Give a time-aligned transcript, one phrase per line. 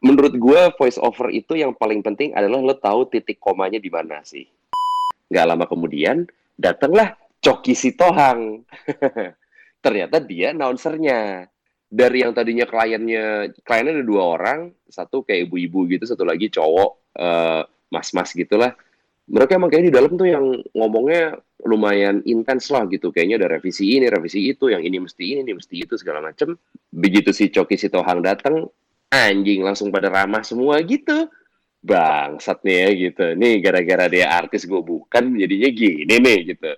[0.00, 4.24] menurut gue voice over itu yang paling penting adalah lo tahu titik komanya di mana
[4.24, 4.48] sih.
[5.30, 6.26] Gak lama kemudian
[6.56, 8.64] datanglah Coki Sitohang.
[9.84, 11.48] Ternyata dia announcernya.
[11.90, 17.18] Dari yang tadinya kliennya, kliennya ada dua orang, satu kayak ibu-ibu gitu, satu lagi cowok,
[17.18, 18.78] uh, mas-mas gitulah.
[19.26, 23.10] Mereka emang kayak di dalam tuh yang ngomongnya lumayan intens lah gitu.
[23.10, 26.54] Kayaknya ada revisi ini, revisi itu, yang ini mesti ini, ini mesti itu, segala macem.
[26.94, 28.70] Begitu si Coki Sitohang datang,
[29.10, 31.26] anjing langsung pada ramah semua gitu.
[31.82, 33.26] Bangsat nih ya gitu.
[33.34, 36.70] Nih gara-gara dia artis gue bukan jadinya gini nih gitu.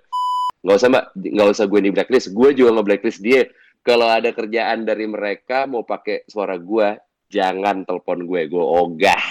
[0.65, 1.05] Nggak usah mbak.
[1.15, 2.27] Nggak usah gue di blacklist.
[2.33, 3.45] Gue juga nge blacklist dia.
[3.83, 6.97] Kalau ada kerjaan dari mereka mau pakai suara gue
[7.29, 8.41] jangan telepon gue.
[8.49, 9.23] Gue ogah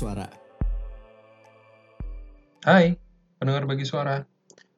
[0.00, 0.24] Suara.
[2.64, 2.96] Hai,
[3.36, 4.24] pendengar Bagi Suara.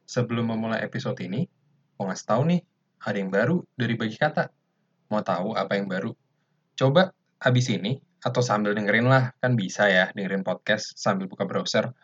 [0.03, 1.47] Sebelum memulai episode ini,
[1.95, 2.61] mau ngasih tahu nih,
[3.07, 4.51] ada yang baru dari Bagi Kata.
[5.15, 6.11] Mau tahu apa yang baru?
[6.75, 11.95] Coba habis ini, atau sambil dengerin lah, kan bisa ya dengerin podcast sambil buka browser.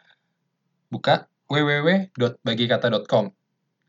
[0.86, 3.34] Buka www.bagikata.com.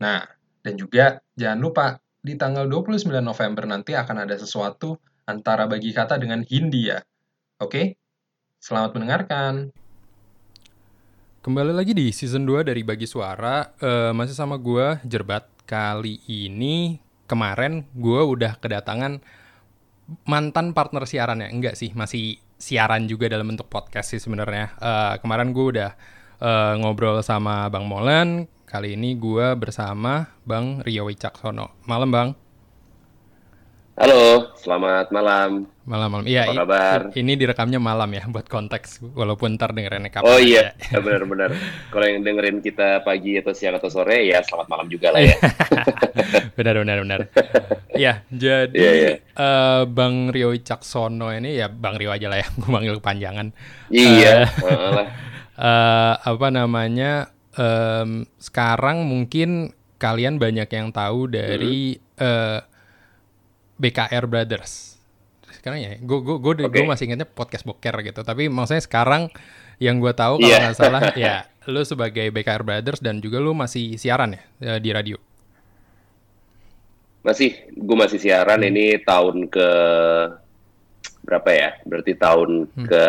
[0.02, 0.25] Nah,
[0.66, 1.86] dan juga jangan lupa,
[2.17, 4.97] di tanggal 29 November nanti akan ada sesuatu
[5.30, 6.97] antara Bagi Kata dengan Hindia.
[7.61, 8.08] Oke?
[8.59, 9.71] Selamat mendengarkan.
[11.39, 15.47] Kembali lagi di season 2 dari Bagi Suara, uh, masih sama gue, Jerbat.
[15.63, 19.23] Kali ini, kemarin gue udah kedatangan
[20.27, 21.47] mantan partner siarannya.
[21.47, 24.75] Enggak sih, masih siaran juga dalam bentuk podcast sih sebenarnya.
[24.75, 25.95] Uh, kemarin gue udah
[26.43, 31.80] uh, ngobrol sama Bang Molen, kali ini gue bersama Bang Rio Wicaksono.
[31.87, 32.48] Malam Bang.
[34.00, 35.67] Halo, selamat malam.
[35.83, 36.23] Malam-malam.
[36.23, 37.00] Iya, Apa kabar?
[37.19, 40.23] ini direkamnya malam ya buat konteks walaupun ntar dengerinnya kapan.
[40.23, 41.52] Oh iya, ya, benar-benar.
[41.92, 45.36] Kalau yang dengerin kita pagi atau siang atau sore ya selamat malam juga lah ya.
[46.55, 47.20] benar benar benar.
[47.92, 49.15] Iya, jadi yeah, yeah.
[49.36, 53.52] Uh, Bang Rio Caksono ini ya Bang Rio aja lah ya, gue panggil kepanjangan.
[53.92, 54.48] Iya.
[54.64, 55.04] Uh,
[55.60, 57.36] uh, apa namanya?
[57.60, 62.23] Um, sekarang mungkin kalian banyak yang tahu dari hmm.
[62.23, 62.68] uh,
[63.80, 65.00] BKR Brothers.
[65.50, 66.86] Sekarang ya, gue gue gue okay.
[66.86, 68.22] masih ingatnya podcast boker gitu.
[68.22, 69.32] Tapi maksudnya sekarang
[69.80, 70.70] yang gue tahu kalau iya.
[70.70, 70.84] nggak yeah.
[70.84, 71.36] salah ya,
[71.72, 74.44] lu sebagai BKR Brothers dan juga lu masih siaran ya
[74.76, 75.17] eh, di radio.
[77.20, 78.70] Masih, gue masih siaran hmm.
[78.72, 79.70] ini tahun ke
[81.28, 81.70] berapa ya?
[81.84, 82.88] Berarti tahun hmm.
[82.88, 83.06] ke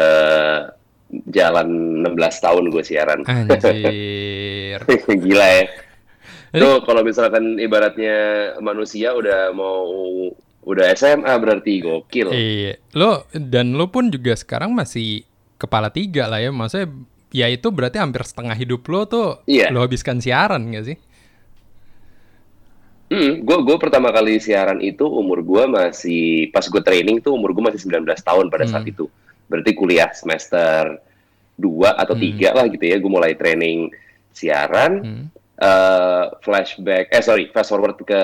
[1.31, 1.69] jalan
[2.07, 3.21] 16 tahun gue siaran.
[3.27, 4.79] Anjir.
[5.27, 5.67] Gila ya.
[6.51, 8.19] Tuh kalau misalkan ibaratnya
[8.59, 9.87] manusia udah mau
[10.71, 12.31] Udah SMA berarti gokil.
[12.31, 12.79] Iya.
[12.95, 15.27] Lo dan lo pun juga sekarang masih
[15.59, 16.55] kepala tiga lah ya.
[16.55, 16.95] Maksudnya
[17.35, 19.71] ya itu berarti hampir setengah hidup lo tuh iya.
[19.71, 20.99] lo habiskan siaran gak sih?
[23.11, 27.51] Hmm, gue gue pertama kali siaran itu umur gue masih pas gue training tuh umur
[27.51, 28.71] gue masih 19 tahun pada hmm.
[28.71, 29.11] saat itu.
[29.51, 31.03] Berarti kuliah semester
[31.59, 31.67] 2
[31.99, 32.23] atau hmm.
[32.23, 33.03] tiga lah gitu ya.
[33.03, 33.91] Gue mulai training
[34.31, 34.93] siaran.
[35.03, 38.22] Hmm uh, flashback eh sorry fast forward ke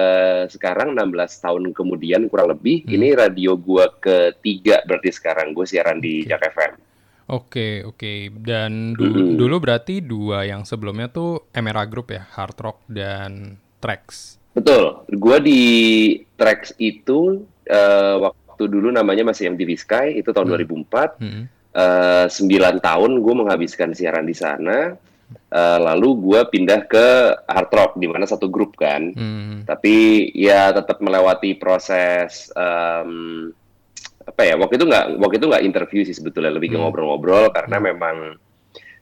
[0.51, 2.95] sekarang 16 tahun kemudian kurang lebih hmm.
[2.97, 6.31] ini radio gua ketiga berarti sekarang gue siaran di okay.
[6.33, 6.73] Jak FM.
[6.73, 6.83] Oke
[7.27, 8.19] okay, oke okay.
[8.31, 9.37] dan du hmm.
[9.37, 14.39] dulu berarti dua yang sebelumnya tuh Emera Group ya Hard Rock dan Trax.
[14.57, 15.63] Betul, gue di
[16.39, 20.89] Trax itu uh, waktu dulu namanya masih MTV Sky itu tahun hmm.
[20.89, 21.21] 2004.
[21.21, 21.45] Hmm.
[21.77, 24.97] Uh, 9 tahun gue menghabiskan siaran di sana
[25.51, 29.67] Uh, lalu gue pindah ke hard rock di mana satu grup kan, hmm.
[29.67, 33.51] tapi ya tetap melewati proses um,
[34.23, 36.87] apa ya waktu itu nggak waktu itu nggak interview sih sebetulnya lebih ke hmm.
[36.87, 37.87] ngobrol-ngobrol karena hmm.
[37.91, 38.17] memang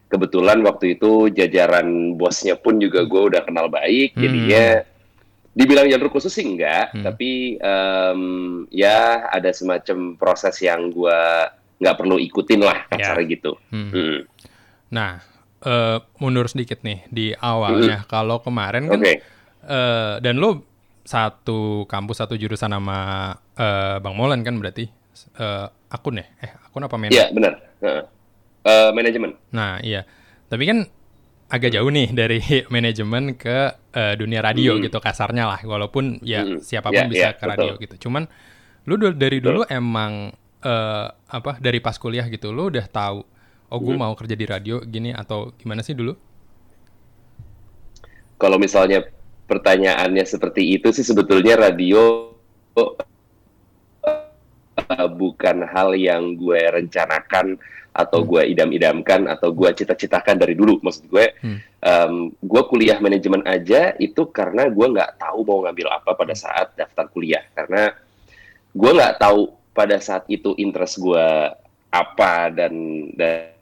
[0.08, 4.20] kebetulan waktu itu jajaran bosnya pun juga gue udah kenal baik, hmm.
[4.24, 4.64] jadinya
[5.52, 7.04] dibilang jalur khusus sih enggak, hmm.
[7.04, 8.22] tapi um,
[8.72, 11.20] ya ada semacam proses yang gue
[11.84, 13.32] nggak perlu ikutin lah kasarnya yeah.
[13.36, 13.52] gitu.
[13.68, 13.90] Hmm.
[13.92, 14.18] Hmm.
[14.88, 15.33] Nah
[15.64, 18.04] uh, mundur sedikit nih di awalnya.
[18.04, 18.06] Mm.
[18.06, 19.16] Kalau kemarin kan okay.
[19.66, 20.62] uh, dan lo
[21.04, 24.88] satu kampus satu jurusan sama uh, Bang Molan kan berarti
[25.40, 26.26] uh, akun ya?
[26.40, 27.20] Eh akun apa manajemen?
[27.20, 27.52] Iya benar.
[27.80, 28.02] Uh,
[28.68, 29.30] uh, manajemen.
[29.52, 30.08] Nah iya.
[30.48, 30.78] Tapi kan
[31.52, 32.40] agak jauh nih dari
[32.74, 34.88] manajemen ke uh, dunia radio mm.
[34.88, 35.60] gitu kasarnya lah.
[35.64, 36.64] Walaupun ya mm.
[36.64, 37.84] siapa pun yeah, bisa yeah, ke radio betul.
[37.84, 37.94] gitu.
[38.08, 38.28] Cuman
[38.84, 39.76] lu dari dulu betul.
[39.76, 40.32] emang
[40.64, 43.24] uh, apa dari pas kuliah gitu lu udah tahu
[43.74, 44.02] oh gue hmm.
[44.06, 46.14] mau kerja di radio gini atau gimana sih dulu?
[48.38, 49.02] Kalau misalnya
[49.50, 52.30] pertanyaannya seperti itu sih sebetulnya radio
[55.18, 57.58] bukan hal yang gue rencanakan
[57.94, 58.28] atau Hmm.
[58.34, 60.82] gue idam-idamkan atau gue cita-citakan dari dulu.
[60.82, 61.58] Maksud gue, Hmm.
[61.78, 66.74] em, gue kuliah manajemen aja itu karena gue nggak tahu mau ngambil apa pada saat
[66.74, 67.46] daftar kuliah.
[67.54, 67.94] Karena
[68.74, 71.26] gue nggak tahu pada saat itu interest gue
[71.94, 72.74] apa dan
[73.14, 73.53] dan,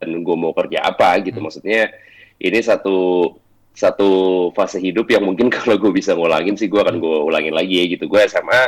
[0.00, 1.38] dan gue mau kerja apa gitu.
[1.38, 1.46] Hmm.
[1.46, 1.92] Maksudnya
[2.40, 3.30] ini satu
[3.70, 4.10] satu
[4.56, 7.84] fase hidup yang mungkin kalau gue bisa ngulangin sih gue akan gue ulangin lagi ya
[7.92, 8.08] gitu.
[8.08, 8.62] Gue SMA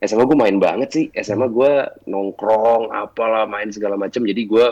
[0.00, 1.04] SMA gue main banget sih.
[1.12, 1.72] SMA gue
[2.08, 4.24] nongkrong apalah main segala macam.
[4.24, 4.66] Jadi gue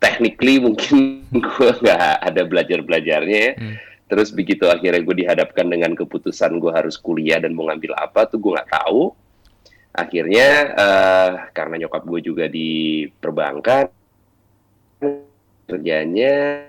[0.00, 3.52] technically mungkin gue nggak ada belajar belajarnya ya.
[3.56, 3.76] Hmm.
[4.10, 8.42] Terus begitu akhirnya gue dihadapkan dengan keputusan gue harus kuliah dan mau ngambil apa tuh
[8.42, 9.14] gue nggak tahu.
[9.90, 13.99] Akhirnya eh, karena nyokap gue juga di perbankan
[15.70, 16.66] kerjanya.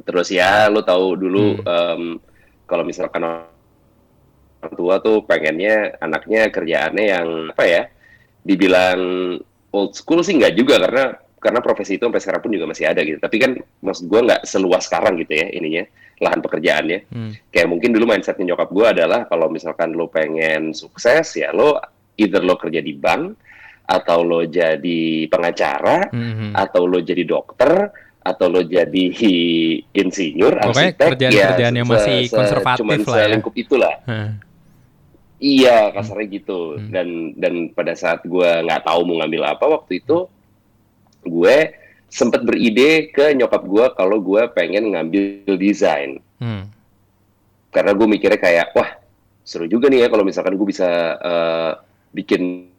[0.00, 2.16] Terus ya lo tahu dulu em,
[2.64, 7.82] kalau misalkan orang tua tuh pengennya anaknya kerjaannya yang apa ya
[8.40, 9.00] dibilang
[9.74, 11.04] old school sih nggak juga karena
[11.40, 13.20] karena profesi itu sampai sekarang pun juga masih ada gitu.
[13.20, 13.50] Tapi kan
[13.84, 15.84] maksud gue nggak seluas sekarang gitu ya ininya
[16.20, 16.98] lahan pekerjaannya.
[17.08, 17.32] Hmm.
[17.48, 21.80] kayak mungkin dulu mindsetnya nyokap gue adalah kalau misalkan lo pengen sukses ya lo
[22.20, 23.40] either lo kerja di bank
[23.90, 26.54] atau lo jadi pengacara Hmm.
[26.54, 27.90] atau lo jadi dokter
[28.20, 29.04] atau lo jadi
[30.00, 33.22] insinyur Pokoknya arsitek kerjaan-kerjaan yang se- masih se- konservatif cuman lah ya.
[33.26, 34.30] selingkup itulah Hah.
[35.38, 36.88] iya kasarnya gitu Hmm.
[36.88, 40.30] dan dan pada saat gue nggak tahu mau ngambil apa waktu itu
[41.22, 41.56] gue
[42.06, 45.22] sempat beride ke nyokap gue kalau gue pengen ngambil
[45.56, 46.70] desain Hmm.
[47.68, 48.90] karena gue mikirnya kayak wah
[49.42, 51.72] seru juga nih ya kalau misalkan gue bisa eh,
[52.12, 52.69] bikin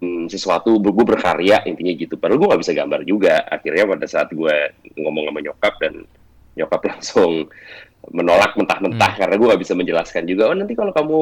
[0.00, 2.14] hmm, sesuatu gue berkarya intinya gitu.
[2.20, 3.34] Padahal gue nggak bisa gambar juga.
[3.48, 4.56] Akhirnya pada saat gue
[4.96, 5.94] ngomong sama nyokap dan
[6.56, 7.32] nyokap langsung
[8.06, 9.20] menolak mentah-mentah Hmm.
[9.20, 11.18] karena gue nggak bisa menjelaskan juga oh nanti kalau kamu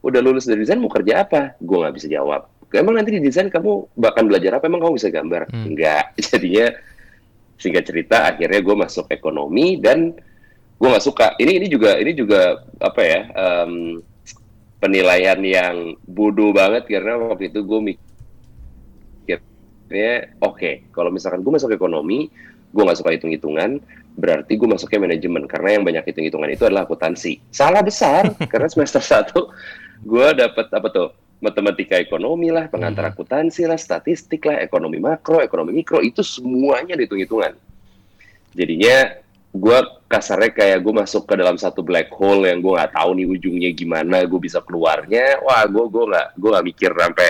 [0.00, 1.58] udah lulus dari desain mau kerja apa?
[1.60, 2.46] Gue nggak bisa jawab.
[2.70, 4.70] Emang nanti di desain kamu bahkan belajar apa?
[4.70, 5.50] Emang kamu bisa gambar?
[5.50, 5.74] Hmm.
[5.74, 6.70] enggak jadinya
[7.60, 10.16] singkat cerita akhirnya gue masuk ekonomi dan
[10.80, 11.36] gue nggak suka.
[11.36, 14.00] Ini ini juga ini juga apa ya em,
[14.80, 17.80] penilaian yang bodoh banget karena waktu itu gue
[20.40, 22.30] oke kalau misalkan gue masuk ekonomi
[22.70, 23.82] gue nggak suka hitung hitungan
[24.14, 25.46] berarti gue masuknya manajemen.
[25.46, 27.42] Karena yang banyak hitung hitungan itu adalah akuntansi.
[27.50, 29.50] Salah besar karena semester satu
[30.04, 31.08] gue dapat apa tuh
[31.40, 33.12] matematika ekonomi lah pengantar Hmm.
[33.16, 37.56] akuntansi lah statistik lah ekonomi makro ekonomi mikro itu semuanya hitung hitungan
[38.52, 39.16] jadinya
[39.50, 43.26] gue kasarnya kayak gue masuk ke dalam satu black hole yang gue nggak tahu nih
[43.26, 47.28] ujungnya gimana gue bisa keluarnya wah gue gue nggak gue nggak mikir sampai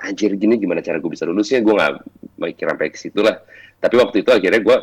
[0.00, 1.92] anjir gini gimana cara gue bisa lulusnya gue nggak
[2.40, 3.36] mikir sampai ke situ lah.
[3.80, 4.76] Tapi waktu itu akhirnya gue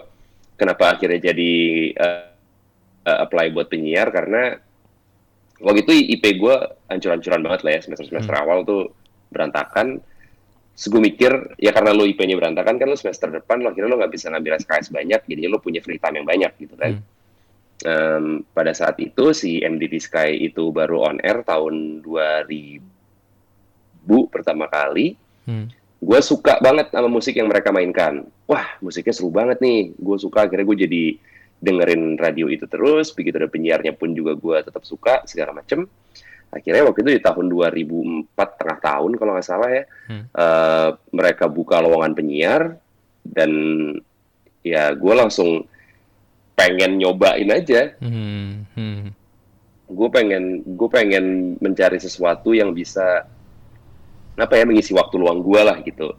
[0.58, 1.54] kenapa akhirnya jadi
[1.94, 2.28] eh,
[3.06, 4.10] apply buat penyiar?
[4.10, 4.58] Karena
[5.62, 6.56] waktu itu IP gue
[6.90, 8.94] hancur-hancuran banget lah ya semester-semester awal tuh
[9.34, 10.02] berantakan.
[10.78, 13.98] Terus gue mikir, ya karena lo IP-nya berantakan kan lo semester depan lo akhirnya lo
[13.98, 17.02] nggak bisa ngambil SKS banyak, jadinya lo punya free time yang banyak gitu kan.
[17.82, 22.97] Em, pada saat itu si MDT Sky itu baru on air tahun 2000
[24.32, 25.20] pertama kali.
[25.44, 25.68] Hmm.
[25.98, 28.24] Gue suka banget sama musik yang mereka mainkan.
[28.46, 29.98] Wah, musiknya seru banget nih.
[29.98, 31.04] Gue suka, akhirnya gue jadi
[31.58, 33.10] dengerin radio itu terus.
[33.12, 35.90] Begitu ada penyiarnya pun juga gue tetap suka, segala macem.
[36.54, 40.24] Akhirnya waktu itu di tahun 2004, tengah tahun kalau nggak salah ya, Hmm.
[40.32, 42.78] eh, mereka buka lowongan penyiar.
[43.28, 43.52] Dan
[44.64, 45.66] ya gue langsung
[46.54, 47.94] pengen nyobain aja.
[48.00, 48.70] Hmm.
[48.78, 49.12] Hmm.
[49.88, 53.26] Gue pengen, gue pengen mencari sesuatu yang bisa
[54.38, 56.14] apa ya mengisi waktu luang gue lah gitu.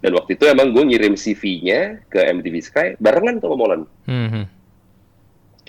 [0.00, 3.82] Dan waktu itu emang gue ngirim CV-nya ke MTV Sky barengan sama Molen.
[4.08, 4.44] Hmm.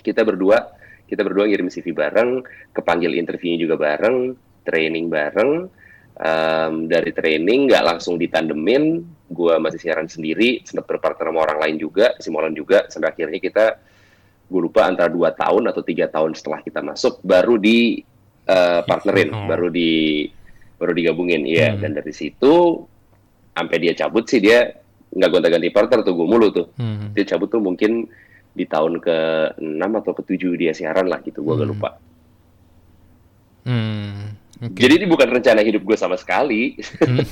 [0.00, 0.72] Kita berdua,
[1.04, 2.40] kita berdua ngirim CV bareng,
[2.72, 4.32] kepanggil interviewnya juga bareng,
[4.64, 5.68] training bareng.
[6.12, 9.00] Em, dari training nggak langsung ditandemin,
[9.32, 13.40] gue masih siaran sendiri, sempat berpartner sama orang lain juga, si Molen juga, sampai akhirnya
[13.40, 13.66] kita,
[14.48, 18.00] gue lupa antara dua tahun atau tiga tahun setelah kita masuk, baru di
[18.42, 19.46] eh, partnerin, Oh.
[19.48, 20.26] baru di
[20.82, 21.70] baru digabungin, iya.
[21.72, 21.78] Hmm.
[21.78, 22.82] Dan dari situ
[23.54, 24.74] sampai dia cabut sih dia
[25.12, 26.66] nggak gonta-ganti partner tuh gue mulu tuh.
[26.74, 27.14] Hmm.
[27.14, 28.10] Dia cabut tuh mungkin
[28.52, 31.70] di tahun ke-6 atau ke-7 dia siaran lah gitu, gue Hmm.
[31.70, 31.90] lupa.
[33.62, 34.34] Hmm.
[34.62, 34.78] Oke.
[34.78, 37.22] Jadi ini bukan rencana hidup gue sama sekali, Hmm.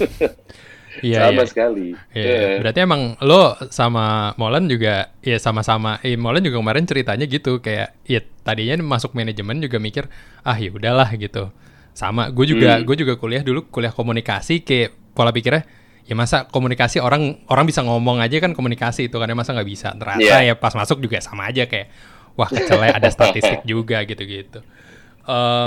[1.07, 1.47] Iya, sama iya.
[1.47, 1.89] sekali.
[2.13, 6.03] Iya, berarti emang lo sama Molan juga ya sama-sama.
[6.03, 10.11] Eh, Molan juga kemarin ceritanya gitu kayak ya tadinya masuk manajemen juga mikir
[10.43, 11.55] ah ya udahlah gitu.
[11.93, 12.85] Sama, gue juga Hmm.
[12.85, 15.67] gue juga kuliah dulu kuliah komunikasi kayak pola pikirnya
[16.03, 19.69] ya masa komunikasi orang orang bisa ngomong aja kan komunikasi itu kan ya masa nggak
[19.69, 19.93] bisa.
[19.93, 20.39] Ternyata Iya.
[20.43, 21.87] ya pas masuk juga sama aja kayak
[22.35, 24.63] wah kecelnya ada statistik juga gitu-gitu.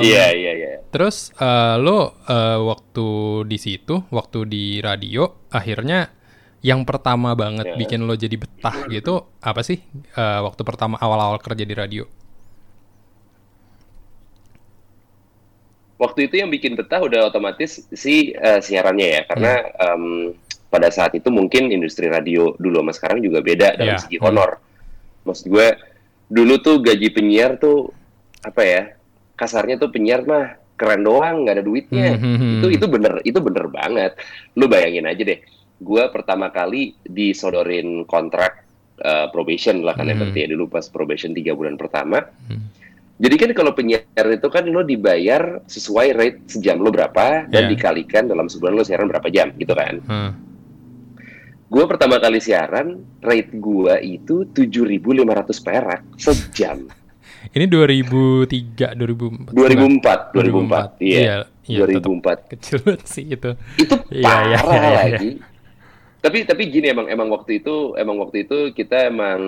[0.01, 0.69] Iya iya iya.
[0.89, 3.07] Terus eh, lo eh, waktu
[3.45, 6.11] di situ, waktu di radio, akhirnya
[6.59, 7.75] yang pertama banget Ya.
[7.75, 9.79] bikin lo jadi betah gitu apa sih?
[9.93, 12.03] Eh, waktu pertama awal-awal kerja di radio?
[16.03, 20.35] Waktu itu yang bikin betah udah otomatis si eh, siarannya ya, karena em,
[20.67, 24.03] pada saat itu mungkin industri radio dulu sama sekarang juga beda dalam Iya.
[24.03, 24.59] segi honor.
[25.23, 25.67] Maksud gue
[26.27, 27.87] dulu tuh gaji penyiar tuh
[28.41, 28.81] apa ya?
[29.33, 30.45] Kasarnya tuh penyiar mah
[30.75, 32.19] keren doang, nggak ada duitnya.
[32.19, 32.59] Mhm.
[32.59, 34.11] Itu itu bener, itu bener banget.
[34.57, 35.39] Lu bayangin aja deh,
[35.79, 40.21] gue pertama kali disodorin kontrak eh, probation lah kan ya Hmm.
[40.21, 42.21] berarti ya dulu pas probation tiga bulan pertama.
[42.45, 42.61] Hmm.
[43.13, 47.71] Jadi kan kalau penyiar itu kan lo dibayar sesuai rate sejam lo berapa dan Iya.
[47.77, 50.01] dikalikan dalam sebulan lo siaran berapa jam gitu kan.
[50.03, 50.31] Hmm.
[51.69, 55.25] Gue pertama kali siaran rate gue itu 7.500
[55.61, 56.89] perak sejam.
[57.55, 59.53] Ini 2003, 2004.
[59.53, 60.33] 2004, 2004.
[60.33, 61.17] 2004, iya.
[61.19, 61.35] Iya,
[61.69, 62.51] iya, 2004.
[62.55, 63.51] Kecil banget sih itu.
[63.77, 64.91] Itu Iya, parah iya, iya, iya.
[65.05, 65.31] lagi.
[66.17, 69.39] Tapi tapi gini emang emang waktu itu emang waktu itu kita emang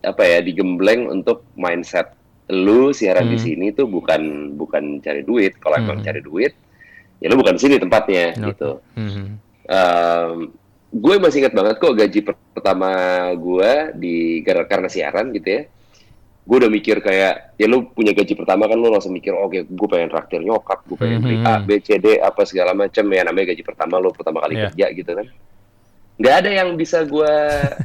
[0.00, 3.44] apa ya digembleng untuk mindset lu siaran di Hmm.
[3.44, 4.20] sini tuh bukan
[4.52, 5.56] bukan cari duit.
[5.56, 6.06] Kalau emang Hmm.
[6.06, 6.52] cari duit
[7.16, 8.44] ya lu bukan di sini tempatnya Oke.
[8.52, 8.70] gitu.
[8.94, 9.24] Mhm.
[9.64, 10.36] Em,
[10.92, 12.90] gue masih ingat banget kok gaji per- pertama
[13.34, 15.62] gue di karena, siaran gitu ya.
[16.44, 19.88] Gue udah mikir kayak ya lu punya gaji pertama kan lu langsung mikir oke gue
[19.88, 21.40] pengen traktir nyokap, gue pengen beli.
[21.40, 24.68] A, B, C, D apa segala macam ya namanya gaji pertama lu pertama kali Iya.
[24.68, 25.26] kerja gitu kan.
[26.14, 27.34] Nggak ada yang bisa gue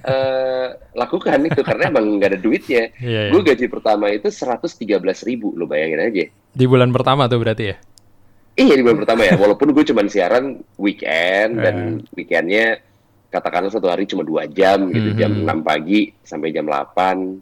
[0.06, 2.84] eh, lakukan itu karena emang nggak ada duitnya.
[3.02, 3.32] Iya, iya.
[3.34, 6.26] Gue gaji pertama itu 113.000 ribu, lu bayangin aja.
[6.54, 7.78] Di bulan pertama tuh berarti ya?
[8.54, 10.46] Iya di bulan pertama ya, walaupun gue cuman siaran
[10.76, 12.12] weekend dan Eh.
[12.14, 12.84] weekendnya
[13.30, 15.46] katakanlah satu hari cuma dua jam gitu, jam Mhm.
[15.48, 17.40] 6 pagi sampai jam 8.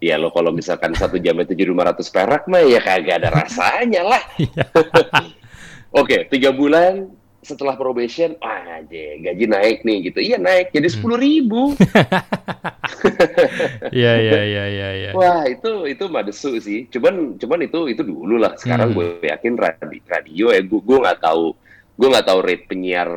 [0.00, 4.02] Ya lo kalau misalkan satu jamnya tujuh lima ratus perak mah ya kagak ada rasanya
[4.04, 4.22] lah.
[4.40, 4.64] Iya.
[6.00, 7.08] Oke, tiga bulan
[7.40, 10.20] setelah probation, ah aja gaji naik nih gitu.
[10.20, 10.94] Iya naik jadi Hmm.
[10.94, 11.62] sepuluh ribu.
[13.90, 15.10] Iya, iya, iya, iya, iya.
[15.12, 16.86] Wah itu itu madesu sih.
[16.90, 18.54] Cuman cuman itu itu dulu lah.
[18.56, 18.96] Sekarang Hmm.
[18.98, 21.44] gue yakin radio, radio ya gue gue nggak tahu
[21.96, 23.08] gue nggak tahu rate penyiar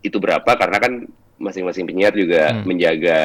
[0.00, 0.92] itu berapa karena kan
[1.38, 2.64] masing-masing penyiar juga Hmm.
[2.66, 3.20] menjaga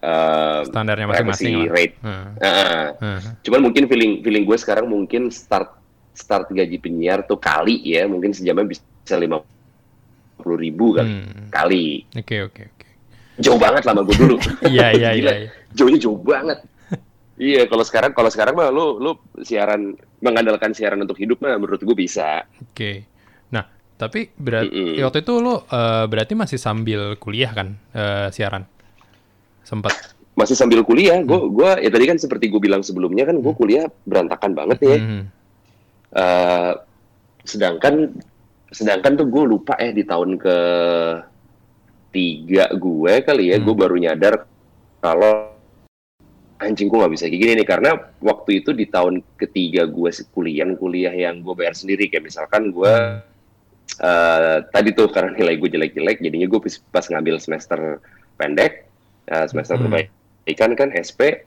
[0.00, 1.94] eh, Standarnya masing-masing rate.
[2.00, 2.26] Heeh.
[2.40, 2.84] Heeh.
[2.98, 3.18] Heeh.
[3.44, 5.76] Cuman mungkin feeling feeling gue sekarang mungkin start
[6.10, 8.82] start gaji penyiar tuh kali ya mungkin sejamnya bisa
[9.16, 9.44] lima
[10.40, 11.48] puluh ribu kali Hmm.
[11.48, 12.04] kali.
[12.16, 12.86] Oke, oke, oke.
[13.40, 14.36] Jauh banget lama gue dulu.
[14.72, 15.32] Iya, iya, iya.
[15.72, 16.60] Jauhnya jauh banget.
[17.40, 21.80] iya, kalau sekarang kalau sekarang mah lu lu siaran mengandalkan siaran untuk hidup mah menurut
[21.80, 22.44] gue bisa.
[22.60, 23.08] Oke.
[23.48, 23.64] Nah,
[23.96, 25.04] tapi berarti Mm-mm.
[25.04, 28.68] waktu itu lo eh, berarti masih sambil kuliah kan eh, siaran?
[29.64, 30.16] Sempat.
[30.36, 33.88] Masih sambil kuliah, gue gua ya tadi kan seperti gue bilang sebelumnya kan gue kuliah
[34.04, 34.96] berantakan banget ya.
[34.96, 35.20] Mhm.
[36.10, 36.72] Eh,
[37.40, 38.10] sedangkan
[38.70, 40.56] sedangkan tuh gue lupa eh di tahun ke
[42.10, 43.66] tiga gue kali ya Hmm.
[43.70, 44.34] gue baru nyadar
[44.98, 45.54] kalau
[46.60, 47.68] anjing gue nggak bisa kayak gini nih.
[47.68, 52.10] Karena waktu itu di tahun ketiga gue kuliah kuliah yang gue bayar sendiri.
[52.10, 52.92] Kayak misalkan gue
[54.00, 56.60] eh, tadi tuh karena nilai gue jelek-jelek jadinya gue
[56.92, 57.98] pas- ngambil semester
[58.36, 58.86] pendek
[59.26, 59.88] eh, semester Hmm.
[59.88, 61.46] perbaikan kan SP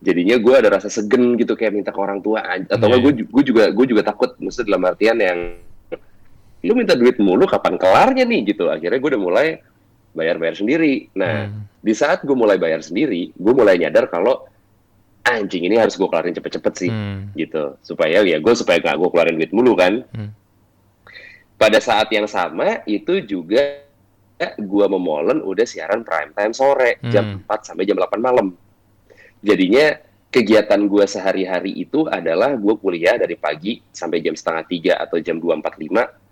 [0.00, 3.42] jadinya gue ada rasa segen gitu kayak minta ke orang tua atau Iya, gue gue
[3.44, 4.32] juga gue juga takut.
[4.36, 5.38] Maksudnya dalam artian yang
[6.64, 9.46] lu minta duit mulu kapan kelarnya nih gitu akhirnya gue udah mulai
[10.16, 11.68] bayar-bayar sendiri nah Hmm.
[11.84, 14.48] di saat gue mulai bayar sendiri gue mulai nyadar kalau
[15.24, 17.28] anjing ini harus gue kelarin cepet-cepet sih Hmm.
[17.36, 20.30] gitu supaya ya gue supaya gak gue keluarin duit mulu kan Hmm.
[21.54, 23.84] pada saat yang sama itu juga
[24.58, 27.46] gue memolen udah siaran prime time sore jam Hmm.
[27.46, 28.46] 4 sampai jam 8 malam
[29.40, 29.94] jadinya
[30.28, 35.38] kegiatan gue sehari-hari itu adalah gue kuliah dari pagi sampai jam setengah tiga atau jam
[35.38, 36.23] 2.45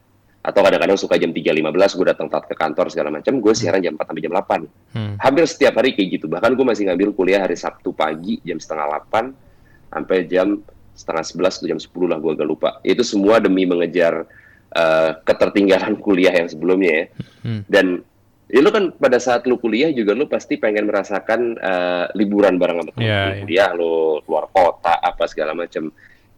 [0.42, 3.94] atau kadang-kadang suka jam 3.15 gue datang telat ke kantor segala macam gue siaran jam
[3.94, 5.14] 4 sampai jam 8 Hmm.
[5.16, 9.06] hampir setiap hari kayak gitu bahkan gue masih ngambil kuliah hari Sabtu pagi jam setengah
[9.08, 9.30] 8
[9.88, 10.58] sampai jam
[10.92, 14.26] setengah 11 atau jam 10 lah gue agak lupa itu semua demi mengejar
[14.74, 17.04] eh, ketertinggalan kuliah yang sebelumnya ya
[17.42, 17.62] Hmm.
[17.66, 17.86] dan
[18.46, 22.82] ya lu kan pada saat lu kuliah juga lu pasti pengen merasakan eh, liburan bareng
[22.82, 23.22] sama teman iya.
[23.40, 25.88] kuliah lu keluar kota apa segala macam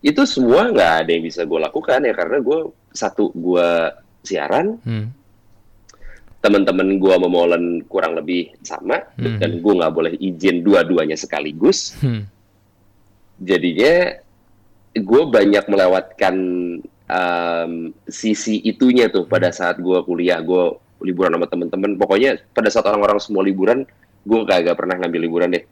[0.05, 2.59] itu semua nggak ada yang bisa gue lakukan ya karena gue
[2.93, 3.69] satu gue
[4.21, 5.09] siaran Hmm.
[6.45, 9.41] teman-teman gua memolen kurang lebih sama Hmm.
[9.41, 12.29] dan gua nggak boleh izin dua-duanya sekaligus Hmm.
[13.41, 14.21] jadinya
[14.95, 16.35] gue banyak melewatkan
[17.05, 17.73] em,
[18.07, 23.21] sisi itunya tuh pada saat gua kuliah gue liburan sama teman-teman pokoknya pada saat orang-orang
[23.21, 23.85] semua liburan
[24.25, 25.65] gue kagak pernah ngambil liburan deh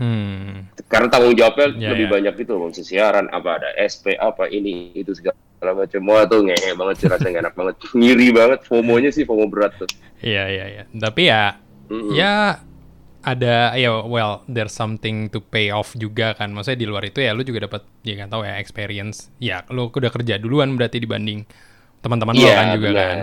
[0.00, 0.72] Hmm.
[0.88, 2.12] Karena tanggung jawabnya Ya, lebih ya.
[2.14, 5.36] banyak gitu, ngisi siaran, apa ada SP, apa ini, itu segala
[5.76, 6.00] macam.
[6.08, 7.76] Wah tuh ngehe banget sih rasanya enak banget.
[7.98, 9.90] Ngiri banget, FOMO-nya sih FOMO berat tuh.
[10.24, 10.82] Iya, iya, iya.
[10.88, 11.42] Tapi ya,
[11.92, 12.16] Mm-mm.
[12.16, 12.64] ya
[13.20, 16.48] ada, ya well, there's something to pay off juga kan.
[16.56, 19.28] Maksudnya di luar itu ya lu juga dapat, ya nggak tahu ya, experience.
[19.36, 21.44] Ya, lu udah kerja duluan berarti dibanding
[22.00, 23.04] teman-teman lo Iya, kan juga benar.
[23.04, 23.18] kan.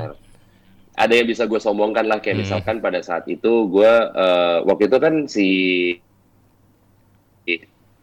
[0.97, 2.43] Ada yang bisa gue sombongkan lah, kayak Hmm.
[2.45, 5.47] misalkan pada saat itu gue, eh, waktu itu kan si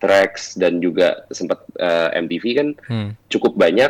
[0.04, 3.10] Trax dan juga sempat eh, MTV kan Hmm.
[3.26, 3.88] cukup banyak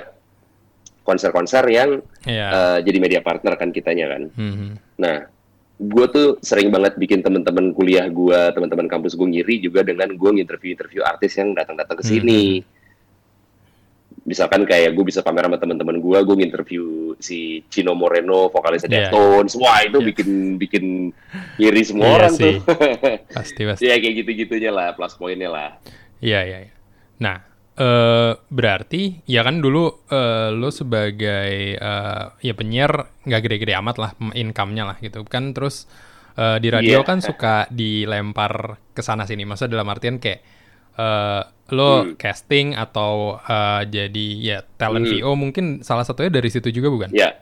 [1.02, 2.47] konser-konser yang Iya.
[2.49, 4.23] eh, jadi media partner kan kitanya kan.
[4.33, 4.78] Hmm.
[4.97, 5.26] Nah,
[5.75, 10.30] gue tuh sering banget bikin teman-teman kuliah gue, teman-teman kampus gue ngiri juga dengan gue
[10.33, 12.62] nginterview-interview artis yang datang-datang ke sini.
[14.25, 16.85] Misalkan kayak gue bisa pamer sama teman-teman gue, gue nginterview
[17.21, 18.97] si Chino Moreno, vokalisnya Iya.
[19.12, 20.06] Deftones, wah itu Iya.
[20.09, 20.85] bikin bikin
[21.61, 22.54] ngiri semua Iya orang sih.
[22.56, 22.56] tuh.
[23.28, 23.85] Pasti, pasti.
[23.85, 25.71] ya kayak gitu-gitunya lah, plus poinnya lah.
[26.25, 26.73] Iya, iya, iya.
[27.21, 27.37] Nah,
[27.75, 34.11] eh berarti ya kan dulu eh, lo sebagai eh, ya penyiar nggak gede-gede amat lah
[34.33, 35.85] income-nya lah gitu kan terus
[36.35, 37.07] eh, di radio Iya.
[37.07, 40.40] kan suka dilempar ke sana sini masa dalam artian kayak
[40.95, 41.43] eh,
[41.75, 42.14] lo Hmm.
[42.14, 45.19] casting atau eh, jadi ya talent Hmm.
[45.19, 47.11] VO mungkin salah satunya dari situ juga bukan?
[47.11, 47.35] Ya.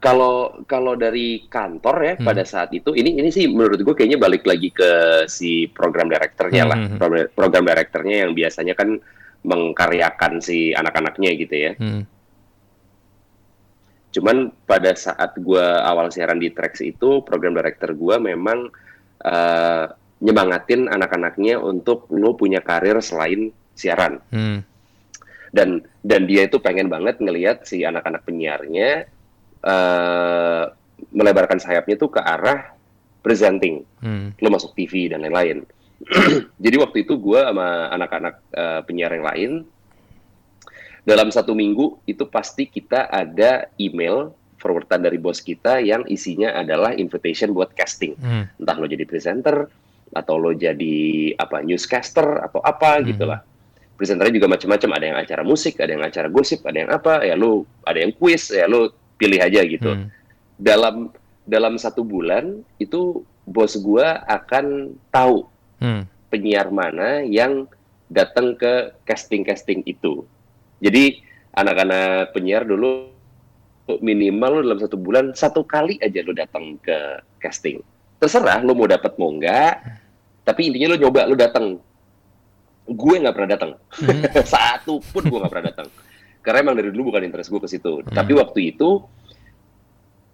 [0.00, 2.24] Kalau kalau dari kantor ya Hmm.
[2.24, 4.90] pada saat itu ini ini sih menurut gue kayaknya balik lagi ke
[5.28, 6.78] si program direkturnya Hmm, lah.
[6.96, 8.96] Program, program direkturnya yang biasanya kan
[9.44, 11.72] mengkaryakan si anak-anaknya gitu ya.
[11.76, 12.08] Hmm.
[14.10, 18.72] Cuman pada saat gue awal siaran di Trax itu program director gue memang
[19.20, 19.84] eh,
[20.20, 24.16] nyemangatin anak-anaknya untuk lo punya karir selain siaran.
[24.32, 24.64] Hmm.
[25.50, 29.02] dan dan dia itu pengen banget ngelihat si anak-anak penyiarnya
[29.60, 30.64] eh
[31.10, 32.76] melebarkan sayapnya tuh ke arah
[33.20, 34.32] presenting, Hmm.
[34.36, 35.64] lo masuk TV dan lain-lain.
[36.64, 39.50] Jadi waktu itu gue sama anak-anak eh, penyiar yang lain
[41.02, 46.92] dalam satu minggu itu pasti kita ada email forwardan dari bos kita yang isinya adalah
[46.92, 48.44] invitation buat casting Hmm.
[48.56, 49.64] entah lo jadi presenter
[50.12, 50.98] atau lo jadi
[51.36, 53.04] apa newscaster atau apa Mhm.
[53.08, 53.40] gitulah
[53.96, 57.32] presenternya juga macam-macam ada yang acara musik ada yang acara gosip ada yang apa ya
[57.32, 60.08] lo ada yang quiz ya lo pilih aja gitu Hmm.
[60.56, 61.12] dalam
[61.44, 65.44] dalam satu bulan itu bos gua akan tahu
[65.76, 66.08] Hmm.
[66.28, 67.68] penyiar mana yang
[68.08, 70.24] datang ke casting casting itu
[70.80, 71.20] jadi
[71.52, 73.12] anak-anak penyiar dulu
[73.98, 76.96] minimal lo dalam satu bulan satu kali aja lo datang ke
[77.38, 77.82] casting
[78.16, 79.82] terserah lo mau dapat mau enggak
[80.42, 81.76] tapi intinya lo nyoba lo datang
[82.86, 84.22] gue nggak pernah datang Hmm.
[84.54, 85.88] satu pun gue nggak pernah datang
[86.40, 88.00] karena emang dari dulu bukan interest gue ke situ.
[88.00, 88.12] Hmm.
[88.12, 89.04] tapi waktu itu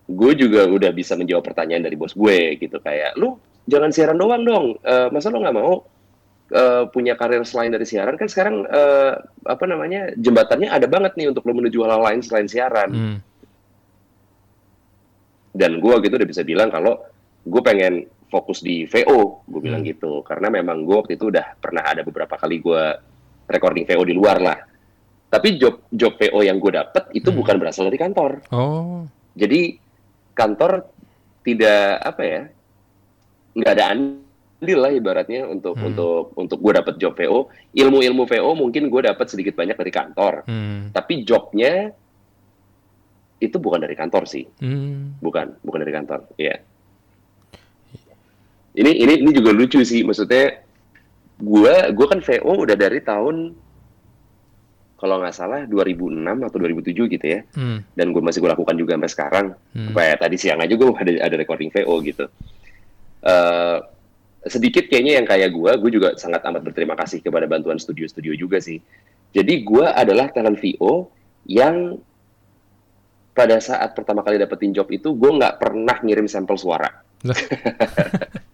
[0.06, 2.78] gue juga udah bisa menjawab pertanyaan dari bos gue gitu.
[2.78, 3.34] Kayak lu
[3.66, 4.66] jangan siaran doang dong.
[4.78, 5.82] Eh, masa lo nggak mau
[6.46, 8.14] eh, punya karir selain dari siaran?
[8.14, 9.12] Kan sekarang eh,
[9.50, 12.90] apa namanya jembatannya ada banget nih untuk lo menuju hal lain selain siaran.
[12.94, 13.18] Hmm.
[15.56, 17.00] dan gue gitu udah bisa bilang kalau
[17.48, 19.88] gue pengen fokus di VO gue bilang Hmm.
[19.88, 20.20] gitu.
[20.20, 22.82] Karena memang gue waktu itu udah pernah ada beberapa kali gue
[23.48, 24.58] recording VO di luar lah
[25.26, 27.38] tapi job job VO yang gue dapet itu Hmm.
[27.38, 29.04] bukan berasal dari kantor Oh.
[29.34, 29.76] jadi
[30.32, 30.86] kantor
[31.42, 32.42] tidak apa ya
[33.56, 35.88] nggak ada andil lah ibaratnya untuk Hmm.
[35.90, 39.92] untuk untuk gue dapet job VO ilmu ilmu VO mungkin gue dapet sedikit banyak dari
[39.92, 40.90] kantor Hmm.
[40.90, 41.90] tapi jobnya
[43.36, 45.16] itu bukan dari kantor sih Hmm.
[45.20, 46.56] bukan bukan dari kantor ya
[48.76, 50.60] ini ini ini juga lucu sih maksudnya
[51.40, 53.56] gua gua kan VO udah dari tahun
[54.96, 57.40] kalau nggak salah 2006 atau 2007 gitu ya.
[57.52, 57.84] Hmm.
[57.92, 59.46] dan gue masih gue lakukan juga sampai sekarang.
[59.76, 59.92] Hmm.
[59.92, 62.24] kayak tadi siang aja gue ada ada recording VO gitu.
[63.26, 63.78] Eh,
[64.46, 68.62] sedikit kayaknya yang kayak gue gue juga sangat amat berterima kasih kepada bantuan studio-studio juga
[68.62, 68.80] sih.
[69.36, 71.10] Jadi gue adalah talent VO
[71.44, 71.98] yang
[73.36, 76.88] pada saat pertama kali dapetin job itu gue nggak pernah ngirim sampel suara.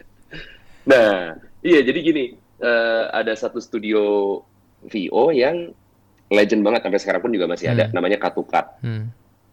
[0.82, 2.24] Nah iya jadi gini
[2.58, 4.38] eh, ada satu studio
[4.82, 5.70] VO yang
[6.32, 7.94] legend banget sampai sekarang pun juga masih ada Hmm.
[7.94, 9.12] namanya Katukat Hmm.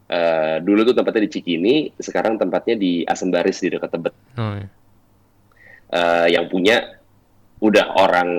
[0.10, 4.14] Eh, dulu tuh tempatnya di Cikini, sekarang tempatnya di Asembaris di dekat Tebet.
[4.42, 4.66] Oh, iya.
[5.90, 6.98] Eh, yang punya
[7.62, 8.30] udah orang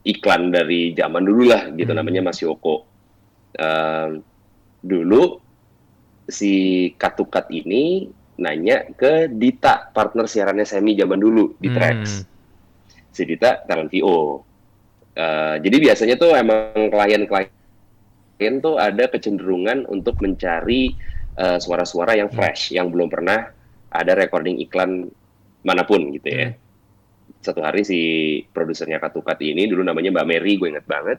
[0.00, 2.00] iklan dari zaman dulu lah, gitu Hmm.
[2.00, 2.88] namanya Mas Yoko.
[3.52, 4.08] Eh,
[4.80, 5.36] dulu
[6.24, 6.52] si
[6.96, 8.08] Katukat ini
[8.40, 11.76] nanya ke Dita, partner siarannya Semi zaman dulu di Hmm.
[11.76, 12.24] Trax.
[13.12, 14.40] Si Dita talent VO.
[15.12, 17.52] Eh, jadi biasanya tuh emang klien-klien
[18.38, 20.92] tuh ada kecenderungan untuk mencari
[21.36, 23.48] eh, suara-suara yang fresh, yang belum pernah
[23.92, 25.08] ada recording iklan
[25.64, 26.48] mana pun gitu ya.
[26.52, 26.64] Hmm.
[27.42, 28.00] satu hari si
[28.50, 31.18] produsernya Katukat ini dulu namanya Mbak Mary, gue inget banget.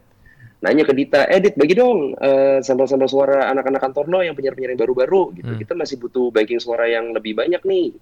[0.59, 4.81] Nanya ke Dita, edit bagi dong eh, sampel-sampel suara anak-anak kantor lo yang penyiar-penyiar yang
[4.81, 5.51] baru-baru gitu.
[5.55, 5.59] Hmm.
[5.59, 7.95] Kita masih butuh banking suara yang lebih banyak nih.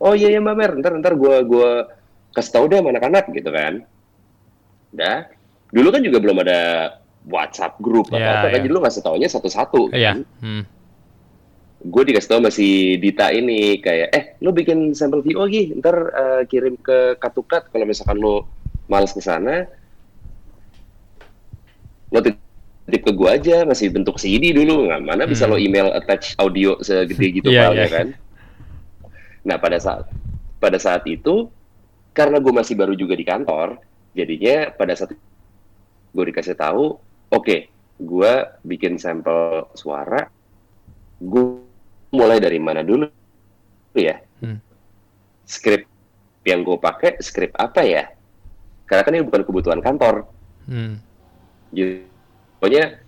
[0.00, 1.92] Oh iya ya Mbak Mer, ntar ntar gue gua
[2.32, 3.84] kasih tahu deh anak-anak gitu kan.
[4.94, 5.28] Dah.
[5.70, 6.60] Dulu kan juga belum ada
[7.28, 8.54] WhatsApp grup atau Ya, apa kan, ya.
[8.62, 9.92] jadi lu ngasih taunya satu-satu.
[9.92, 10.16] Iya.
[10.16, 10.18] kan.
[10.40, 10.64] Hmm.
[11.80, 16.42] Gue dikasih tau masih Dita ini kayak, eh lu bikin sampel VO Gi, ntar eh,
[16.44, 18.44] kirim ke Katukat kalau misalkan lu
[18.84, 19.64] males ke sana,
[22.10, 25.54] lo titip ke gue aja, masih bentuk CD dulu, nggak mana bisa Hmm.
[25.54, 27.88] lo email attach audio segede gitu Iya, filenya iya.
[27.88, 28.06] kan.
[29.40, 30.04] Nah pada saat
[30.56, 31.48] pada saat itu
[32.12, 33.80] karena gue masih baru juga di kantor,
[34.12, 35.14] jadinya pada saat
[36.10, 36.98] gue dikasih tahu,
[37.30, 37.56] oke,
[38.00, 38.32] gue
[38.66, 40.26] bikin sampel suara,
[41.20, 41.62] gue
[42.10, 43.06] mulai dari mana dulu
[43.94, 44.18] ya?
[44.42, 44.58] Hmm.
[45.46, 45.86] Skrip
[46.46, 48.04] yang gue pakai skrip apa ya?
[48.86, 50.26] Karena kan ini bukan kebutuhan kantor.
[50.66, 50.98] Hmm.
[51.70, 52.02] Jadi,
[52.58, 52.98] pokoknya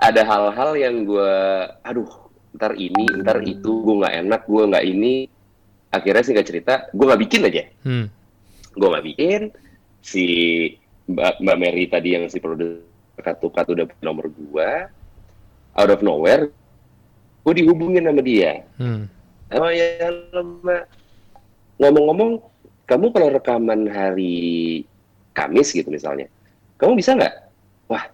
[0.00, 1.32] ada hal-hal yang gue,
[1.84, 2.08] aduh,
[2.56, 5.14] ntar ini, ntar itu, gue nggak enak, gue nggak ini.
[5.90, 7.62] Akhirnya singkat cerita, gue nggak bikin aja.
[7.84, 8.06] Hmm.
[8.72, 9.40] Gue nggak bikin.
[10.00, 10.24] Si
[11.10, 12.89] Mbak, Mbak Mary tadi yang si produser
[13.20, 14.70] Katukat udah nomor gue.
[15.78, 16.50] Out of nowhere,
[17.46, 18.66] gue dihubungin sama dia.
[18.76, 19.06] Hmm.
[19.54, 20.84] Oh ya, Mbak.
[21.78, 22.42] Ngomong-ngomong,
[22.90, 24.82] kamu kalau rekaman hari
[25.30, 26.26] Kamis gitu misalnya,
[26.76, 27.34] kamu bisa nggak?
[27.86, 28.04] Wah,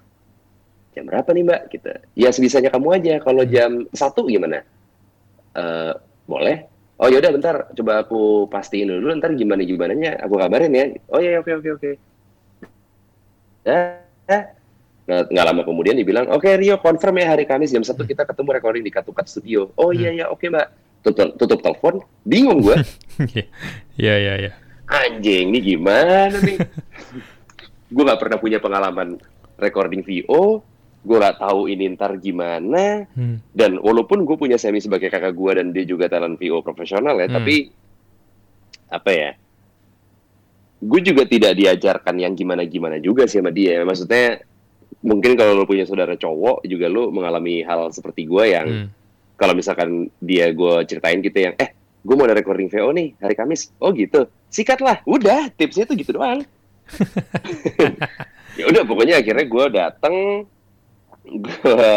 [0.92, 1.62] jam berapa nih Mbak?
[1.72, 1.88] Gitu.
[2.12, 3.14] Ya sebisanya kamu aja.
[3.24, 4.62] Kalau jam satu gimana?
[5.56, 5.92] Eh,
[6.28, 6.68] boleh.
[6.96, 9.12] Oh yaudah bentar, coba aku pastiin dulu.
[9.16, 10.84] Ntar gimana gimananya, aku kabarin ya.
[11.12, 11.90] Oh iya oke oke oke.
[13.68, 14.42] Ya, Nah,
[15.06, 18.82] nggak lama kemudian dibilang, oke Rio confirm ya hari Kamis jam satu kita ketemu recording
[18.82, 19.70] di Katukat Studio.
[19.78, 20.66] Oh iya ya oke mbak.
[21.06, 22.74] Tutup, tutup telepon, bingung gue.
[23.96, 24.50] Iya, iya, iya.
[24.90, 26.58] Anjing, ini gimana nih?
[27.94, 29.16] gue nggak pernah punya pengalaman
[29.56, 30.60] recording VO,
[31.00, 33.06] gue nggak tahu ini ntar gimana.
[33.14, 33.38] Hmm.
[33.54, 37.30] Dan walaupun gue punya Semi sebagai kakak gue dan dia juga talent VO profesional ya,
[37.30, 37.38] Hmm.
[37.38, 37.70] tapi
[38.90, 39.30] apa ya?
[40.82, 43.80] Gue juga tidak diajarkan yang gimana-gimana juga sih sama dia.
[43.80, 44.42] Maksudnya
[45.06, 48.88] mungkin kalau lo punya saudara cowok juga lo mengalami hal seperti gue yang Hmm.
[49.38, 51.70] kalau misalkan dia gue ceritain gitu yang eh
[52.02, 53.70] gue mau ada recording VO nih hari Kamis.
[53.78, 54.26] Oh gitu.
[54.48, 56.42] Sikat lah udah tipsnya tuh gitu doang.
[58.56, 60.16] Ya udah pokoknya akhirnya gue dateng
[61.28, 61.88] gue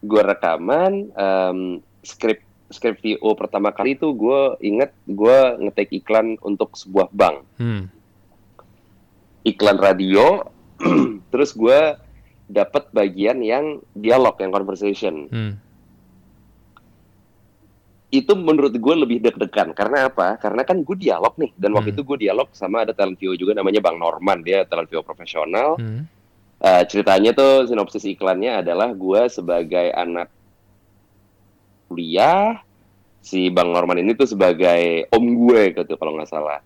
[0.00, 1.58] gue rekaman em,
[2.00, 2.40] skrip
[2.72, 7.44] skrip VO pertama kali itu gue inget gue ngetek iklan untuk sebuah bank.
[7.60, 7.92] Hmm.
[9.44, 10.48] iklan radio.
[11.30, 11.80] Terus gue
[12.44, 15.52] dapat bagian yang dialog yang conversation Hmm.
[18.14, 20.38] itu menurut gue lebih deg-degan karena apa?
[20.38, 21.96] Karena kan gue dialog nih dan waktu Hmm.
[21.98, 25.74] itu gue dialog sama ada talent VO juga namanya Bang Norman dia talent VO profesional.
[25.74, 26.06] Hmm.
[26.62, 30.30] Eh, ceritanya tuh sinopsis iklannya adalah gue sebagai anak
[31.90, 32.62] kuliah
[33.18, 36.62] si Bang Norman ini tuh sebagai om gue gitu kalau nggak salah.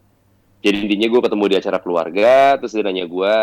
[0.60, 3.36] Jadi intinya gue ketemu di acara keluarga terus dia nanya gue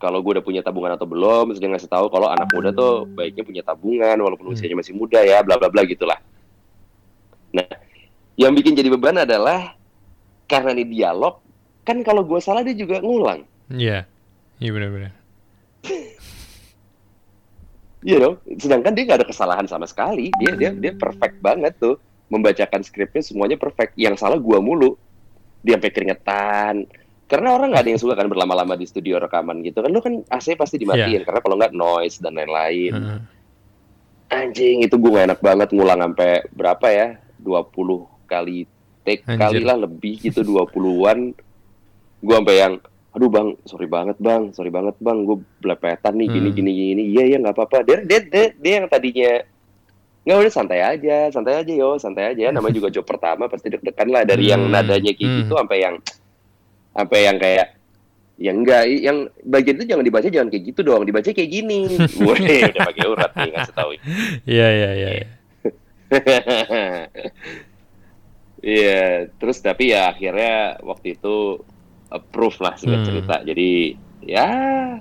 [0.00, 3.04] kalau gue udah punya tabungan atau belum terus dia ngasih tahu kalau anak muda tuh
[3.12, 4.56] baiknya punya tabungan walaupun Hmm.
[4.56, 6.16] usianya masih muda ya bla bla bla gitulah.
[7.52, 7.68] Nah,
[8.40, 9.76] yang bikin jadi beban adalah
[10.48, 11.38] karena ini dialog,
[11.84, 13.44] kan kalau gue salah dia juga ngulang.
[13.68, 14.08] Iya.
[14.58, 15.12] Iya benar-benar.
[18.00, 18.36] Iya dong.
[18.56, 20.32] Sedangkan dia nggak ada kesalahan sama sekali.
[20.40, 22.00] Dia dia dia perfect banget tuh
[22.32, 23.92] membacakan skripnya semuanya perfect.
[24.00, 24.96] Yang salah gua mulu.
[25.60, 26.88] Dia sampai keringetan.
[27.30, 29.88] Karena orang nggak ada yang suka kan berlama-lama di studio rekaman gitu kan.
[29.88, 32.90] Lu kan AC pasti dimatiin karena kalau nggak noise dan lain-lain.
[32.92, 33.20] Heeh.
[34.30, 37.08] Anjing itu gue gak enak banget ngulang sampai berapa ya?
[37.38, 37.70] 20
[38.26, 38.62] kali
[39.02, 39.38] take Anjir.
[39.40, 41.34] kali lah lebih gitu 20-an.
[42.20, 42.74] Gue sampai yang
[43.10, 46.56] aduh bang, sorry banget bang, sorry banget bang, gue belepetan nih gini Hmm.
[46.56, 47.02] gini gini.
[47.10, 47.82] Iya ya nggak apa-apa.
[47.82, 49.32] Dia, dia dia dia yang tadinya
[50.20, 52.50] nggak udah santai aja, santai aja yo, santai aja.
[52.50, 54.70] Namanya juga job pertama pasti deg-degan lah dari yang Hmm.
[54.70, 55.38] nadanya kayak Hmm.
[55.42, 55.94] gitu sampai yang
[56.90, 57.66] sampai yang kayak
[58.40, 61.84] ya enggak, yang bagian itu jangan dibaca jangan kayak gitu dong, dibaca kayak gini.
[62.18, 63.90] Gue udah pakai urat nih ngasih tahu.
[64.48, 65.08] Iya, iya, iya.
[65.12, 65.26] iya.
[68.60, 71.64] Iya, terus tapi ya akhirnya waktu itu
[72.12, 73.08] approve lah singkat Hmm.
[73.08, 73.34] cerita.
[73.40, 74.48] Jadi ya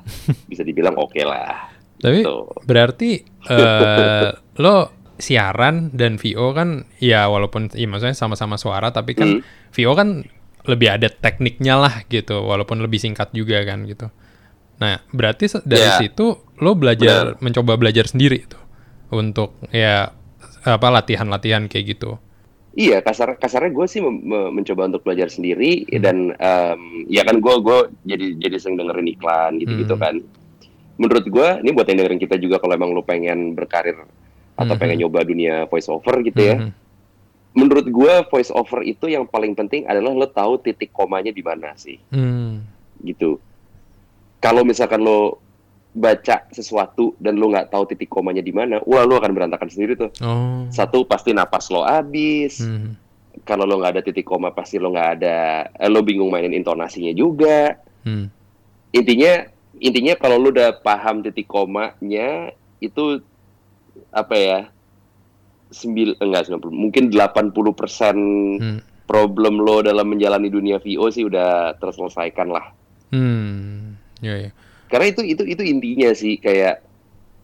[0.51, 1.67] bisa dibilang oke lah.
[1.99, 2.47] Tapi Tuh.
[2.63, 3.19] berarti
[3.51, 4.75] eh lo
[5.19, 9.43] siaran dan VO kan ya walaupun ya maksudnya sama-sama suara tapi kan Hmm.
[9.75, 10.23] VO kan
[10.65, 14.11] lebih ada tekniknya lah gitu walaupun lebih singkat juga kan gitu.
[14.79, 15.99] Nah, berarti dari Ya.
[15.99, 18.59] situ lo belajar mencoba belajar sendiri tuh
[19.09, 20.11] untuk ya
[20.61, 22.19] apa latihan-latihan kayak gitu.
[22.69, 23.97] iya kasar kasarnya gue sih
[24.29, 25.99] mencoba untuk belajar sendiri Hmm.
[25.99, 30.03] dan em, ya kan gue gue jadi jadi sering dengerin iklan gitu gitu Hmm.
[30.05, 30.15] kan
[30.95, 33.97] menurut gue ini buat yang dengerin kita juga kalau emang lu pengen berkarir
[34.53, 34.79] atau Mhm.
[34.79, 36.69] pengen nyoba dunia voice over gitu ya Mhm.
[37.59, 41.75] Menurut gue voice over itu yang paling penting adalah lo tahu titik komanya di mana
[41.75, 42.63] sih Hmm.
[42.99, 43.35] gitu
[44.39, 45.43] kalau misalkan lo
[45.89, 49.93] baca sesuatu dan lo nggak tahu titik komanya di mana wah lo akan berantakan sendiri
[49.93, 50.63] tuh Oh.
[50.69, 52.95] satu pasti napas lo habis Hmm.
[53.41, 55.37] kalau lo nggak ada titik koma pasti lo nggak ada
[55.69, 58.31] eh, lo bingung mainin intonasinya juga Hmm.
[58.89, 59.43] intinya
[59.75, 63.19] intinya kalau lo udah paham titik komanya itu
[64.09, 64.59] apa ya
[65.69, 68.17] sembil enggak 90 mungkin 80 persen
[68.57, 68.79] Hmm.
[69.05, 72.65] problem lo dalam menjalani dunia VO sih udah terselesaikan lah
[73.09, 73.97] Hmm.
[74.19, 74.49] Ya, ya.
[74.85, 76.85] karena itu itu itu intinya sih kayak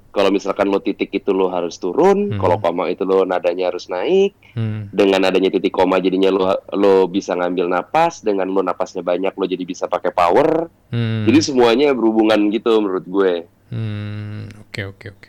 [0.10, 2.40] kalau misalkan lo titik itu lo harus turun Hmm.
[2.40, 4.88] kalau koma itu lo nadanya harus naik Hmm.
[4.90, 9.44] dengan adanya titik koma jadinya lo lo bisa ngambil napas dengan lo napasnya banyak lo
[9.44, 11.26] jadi bisa pakai power Hmm.
[11.26, 13.34] jadi semuanya berhubungan gitu menurut gue
[13.66, 14.46] Hmm.
[14.70, 15.28] Oke, oke, oke.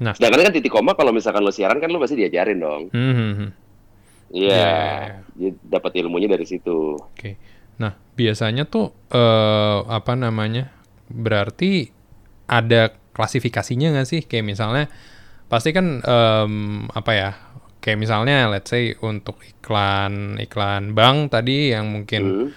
[0.00, 0.16] Nah.
[0.16, 3.32] sedangkan kan titik koma kalau misalkan lo siaran kan lo pasti diajarin dong Hmm, hmm,
[3.36, 3.50] hmm.
[4.32, 4.72] iya Iya.
[5.36, 7.36] Jadi dapat ilmunya dari situ Oke.
[7.78, 10.74] Nah, biasanya tuh eh apa namanya?
[11.06, 11.86] Berarti
[12.44, 14.20] ada klasifikasinya nggak sih?
[14.24, 14.84] Kayak misalnya
[15.46, 16.54] pasti kan em,
[16.90, 17.30] apa ya?
[17.78, 22.48] Kayak misalnya let's say untuk iklan iklan bank tadi yang mungkin Hmm.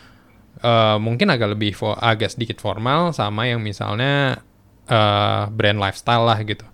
[0.62, 4.42] eh, mungkin agak lebih agak sedikit formal sama yang misalnya
[4.92, 6.68] eh, brand lifestyle lah gitu.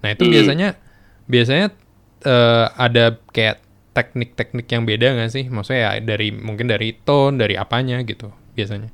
[0.00, 0.32] Nah, itu Hmm.
[0.32, 0.68] biasanya
[1.26, 1.66] biasanya
[2.22, 3.60] eh, ada kayak
[3.92, 5.44] teknik-teknik yang beda nggak sih?
[5.46, 8.88] Maksudnya ya dari mungkin dari tone, dari apanya gitu biasanya.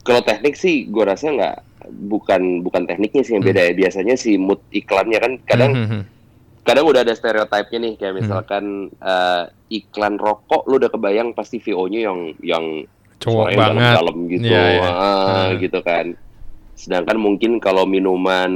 [0.00, 1.56] kalau teknik sih gue rasa nggak
[2.02, 5.92] bukan bukan tekniknya sih yang beda ya biasanya si mood iklannya kan kadang Hmm, hmm,
[5.92, 6.02] hmm.
[6.62, 8.18] kadang udah ada stereotipnya nih kayak Hmm.
[8.18, 8.64] misalkan
[8.96, 12.64] eh, iklan rokok lu udah kebayang pasti VO-nya yang yang
[13.18, 13.60] cowok banget.
[13.60, 14.88] dalam-dalam gitu Iya, iya.
[14.88, 15.48] ah, Ah.
[15.54, 16.06] gitu kan
[16.80, 18.50] sedangkan mungkin kalau minuman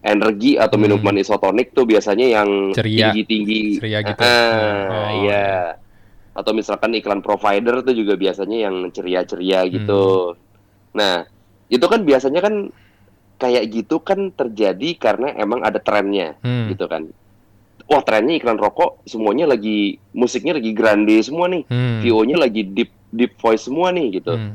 [0.00, 0.84] energi atau Hmm.
[0.84, 3.08] minuman isotonik tuh biasanya yang Ceria.
[3.10, 4.20] tinggi-tinggi Ceria gitu.
[4.20, 5.48] Ah, Oh, iya
[6.34, 10.34] atau misalkan iklan provider tuh juga biasanya yang ceria-ceria gitu
[10.90, 11.24] nah
[11.66, 12.68] itu kan biasanya kan
[13.36, 16.70] kayak gitu kan terjadi karena emang ada trennya Hmm.
[16.70, 17.10] gitu kan.
[17.84, 21.98] Wah trennya iklan rokok semuanya lagi musiknya lagi grande semua nih, Hmm.
[22.00, 24.32] VO-nya lagi deep deep voice semua nih gitu.
[24.32, 24.54] Hmm.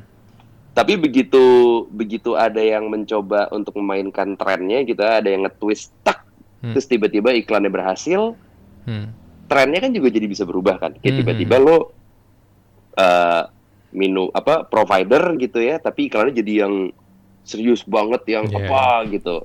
[0.79, 1.43] Tapi begitu
[1.91, 6.23] begitu ada yang mencoba untuk memainkan trennya gitu, ada yang nge-twist tak,
[6.63, 6.71] Hmm.
[6.71, 8.39] terus tiba-tiba iklannya berhasil,
[8.87, 9.11] Hmm.
[9.51, 10.95] trennya kan juga jadi bisa berubah kan.
[11.03, 11.19] Kayak Hmm.
[11.19, 11.91] tiba-tiba lo
[12.95, 13.43] eh
[13.91, 16.95] minum apa provider gitu ya, tapi iklannya jadi yang
[17.43, 18.63] serius banget yang Iya.
[18.63, 19.35] apa gitu.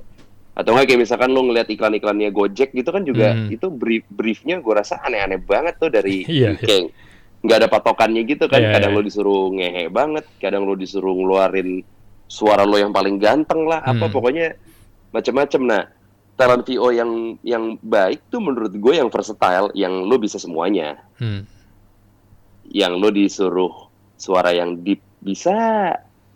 [0.55, 3.51] Atau nggak kayak misalkan lo ngeliat iklan-iklannya Gojek gitu kan juga Hmm.
[3.51, 6.63] itu brief briefnya gue rasa aneh-aneh banget tuh dari Iya, iya.
[6.63, 6.85] kayak
[7.43, 8.61] nggak ada patokannya gitu kan.
[8.61, 8.97] Iya, kadang iya.
[8.97, 11.83] lo disuruh ngehe banget, kadang lo disuruh ngeluarin
[12.25, 14.13] suara lo yang paling ganteng lah, apa Hmm.
[14.13, 14.57] pokoknya
[15.13, 15.61] macam-macam.
[15.65, 15.83] Nah,
[16.35, 17.11] talent VO yang
[17.45, 21.47] yang baik tuh menurut gue yang versatile, yang lo bisa semuanya Hmm.
[22.69, 25.91] yang lo disuruh suara yang deep bisa,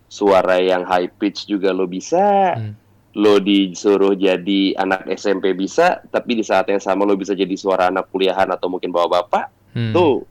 [0.09, 2.73] suara yang high pitch juga lo bisa, Hmm.
[3.17, 7.89] lo disuruh jadi anak SMP bisa, tapi di saat yang sama lo bisa jadi suara
[7.89, 9.93] anak kuliahan atau mungkin bawa bapak, Hmm.
[9.93, 10.23] tuh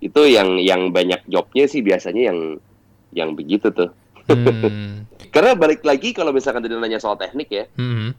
[0.00, 2.38] itu yang yang banyak jobnya sih biasanya yang
[3.12, 3.92] yang begitu tuh.
[4.26, 5.04] Hmm.
[5.34, 8.16] Karena balik lagi kalau misalkan tadi nanya soal teknik ya, Hmm.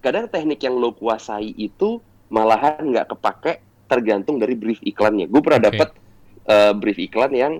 [0.00, 2.00] kadang teknik yang lo kuasai itu
[2.32, 5.28] malahan nggak kepake tergantung dari brief iklannya.
[5.28, 5.68] Gue pernah Oke.
[5.74, 5.88] dapat
[6.46, 7.52] eh, brief iklan yang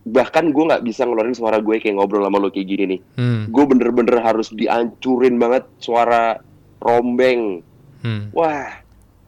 [0.00, 3.00] bahkan gue nggak bisa ngeluarin suara gue kayak ngobrol sama lo kayak gini nih.
[3.20, 3.42] Hmm.
[3.52, 6.40] Gue bener-bener harus diancurin banget suara
[6.80, 7.60] rombeng.
[8.00, 8.32] Hmm.
[8.32, 8.80] Wah,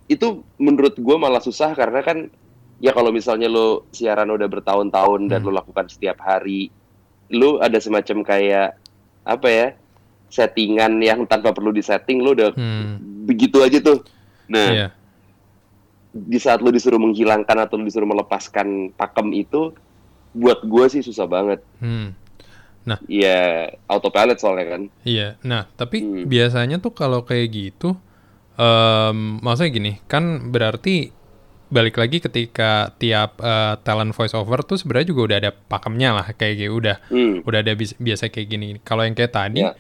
[0.09, 2.33] itu menurut gue malah susah karena kan
[2.83, 5.47] ya kalau misalnya lo siaran udah bertahun-tahun dan Hmm.
[5.49, 6.69] lo lakukan setiap hari,
[7.31, 8.75] lo ada semacam kayak
[9.23, 9.69] apa ya
[10.27, 12.99] settingan yang tanpa perlu disetting lo udah Hmm.
[13.23, 14.03] begitu aja tuh.
[14.51, 14.89] Nah, Iya.
[16.13, 19.71] di saat lo disuruh menghilangkan atau lo disuruh melepaskan pakem itu,
[20.35, 21.63] buat gue sih susah banget.
[21.79, 22.19] Hmm.
[23.07, 24.83] Ya autopilot soalnya kan.
[25.07, 25.39] Iya.
[25.47, 26.27] Nah, tapi Hmm.
[26.27, 27.95] biasanya tuh kalau kayak gitu,
[28.59, 31.15] em, maksudnya gini, kan berarti
[31.73, 36.27] balik lagi ketika tiap eh, talent voice over tuh sebenarnya juga udah ada pakemnya lah,
[36.31, 37.41] kayak gitu udah Hmm.
[37.43, 38.67] udah ada biasa kayak gini.
[38.79, 39.73] Kalau yang kayak tadi, Ya.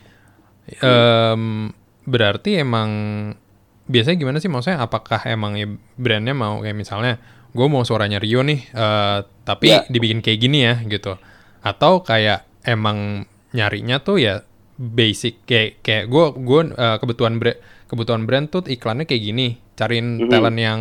[0.80, 1.70] em,
[2.04, 2.90] berarti emang
[3.84, 4.48] biasanya gimana sih?
[4.48, 7.20] Maksudnya apakah emang ya brandnya mau kayak misalnya
[7.52, 9.84] gue mau suaranya Rio nih, eh, tapi Ya.
[9.86, 11.20] dibikin kayak gini ya gitu.
[11.60, 14.34] Atau kayak emang nyarinya tuh ya
[14.74, 20.30] basic kayak kayak gue gue kebutuhan brand kebutuhan brand tuh iklannya kayak gini, cariin Mhm.
[20.32, 20.80] talent yang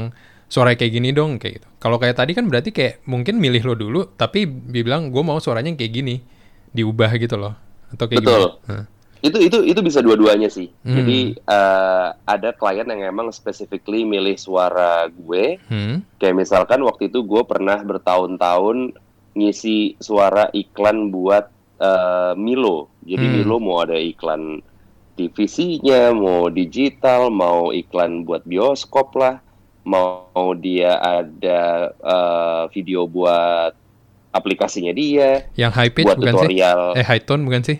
[0.51, 1.67] suara kayak gini dong kayak gitu.
[1.79, 5.71] Kalau kayak tadi kan berarti kayak mungkin milih lo dulu, tapi bilang gue mau suaranya
[5.71, 6.15] yang kayak gini,
[6.69, 7.55] diubah gitu loh,
[7.89, 8.43] atau kayak Betul.
[8.59, 8.83] gimana?
[9.21, 10.97] Itu itu itu bisa dua-duanya sih Hmm.
[10.97, 16.01] jadi eh, ada klien yang emang specifically milih suara gue Hmm.
[16.17, 18.97] kayak misalkan waktu itu gue pernah bertahun-tahun
[19.37, 23.35] ngisi suara iklan buat eh, Milo jadi Hmm.
[23.37, 24.57] Milo mau ada iklan
[25.13, 29.37] divisinya mau digital mau iklan buat bioskop lah
[29.83, 31.61] mau dia ada
[31.93, 33.73] eh, video buat
[34.31, 36.37] aplikasinya dia Yang high pitch buat bukan sih?
[36.39, 37.77] tutorial Eh high tone bukan sih?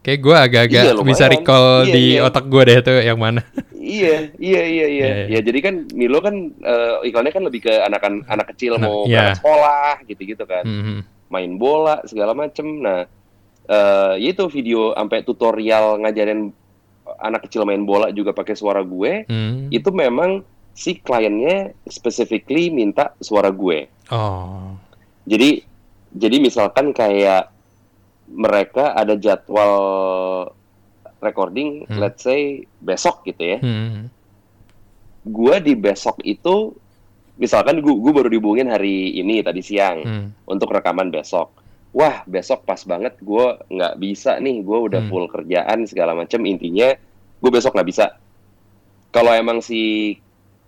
[0.00, 1.08] Kayak gue agak-agak Iya, lumayan.
[1.10, 2.20] bisa recall Iya, di iya.
[2.22, 3.42] otak gue deh tuh yang mana.
[3.74, 4.86] Iya, iya, iya, iya.
[4.86, 5.34] Iya, iya.
[5.34, 9.02] Ya jadi kan Milo kan eh, iklannya kan lebih ke anak anak kecil Nah, mau
[9.02, 9.34] iya.
[9.34, 11.00] berangkat sekolah gitu-gitu kan, Hmm.
[11.26, 12.66] main bola segala macem.
[12.82, 13.06] Nah,
[13.66, 16.54] eh ya itu video sampai tutorial ngajarin
[17.18, 19.26] anak kecil main bola juga pakai suara gue.
[19.26, 19.70] Hmm.
[19.70, 20.42] Itu memang
[20.76, 23.88] si kliennya specifically minta suara gue.
[24.12, 24.76] Oh.
[25.24, 25.64] Jadi
[26.12, 27.48] jadi misalkan kayak
[28.28, 29.74] mereka ada jadwal
[31.18, 31.98] recording, Hmm.
[31.98, 33.58] let's say besok gitu ya.
[33.58, 34.12] Hmm.
[35.26, 36.70] gue di besok itu
[37.34, 40.26] misalkan gue gue baru dihubungin hari ini tadi siang Hmm.
[40.46, 41.50] untuk rekaman besok
[41.90, 45.10] wah besok pas banget gue nggak bisa nih gue udah Hmm.
[45.10, 46.94] full kerjaan segala macam intinya
[47.42, 48.14] gue besok nggak bisa
[49.10, 50.14] kalau emang si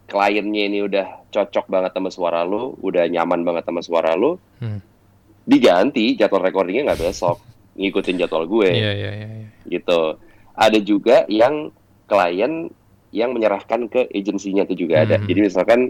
[0.08, 4.80] kliennya ini udah cocok banget sama suara lu udah nyaman banget sama suara lu Hmm.
[5.44, 7.38] diganti jadwal recordingnya nggak besok
[7.78, 9.28] ngikutin jadwal gue Iya, iya, iya.
[9.28, 9.48] iya.
[9.68, 10.18] gitu.
[10.58, 11.70] Ada juga yang
[12.10, 12.66] klien
[13.14, 15.16] yang menyerahkan ke agensinya itu juga ada.
[15.16, 15.28] Hmm.
[15.30, 15.80] Jadi misalkan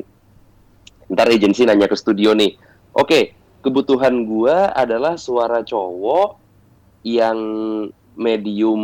[1.09, 2.53] ntar agensi nanya ke studio nih,
[2.93, 3.33] oke
[3.65, 6.37] kebutuhan gua adalah suara cowok
[7.03, 7.39] yang
[8.15, 8.83] medium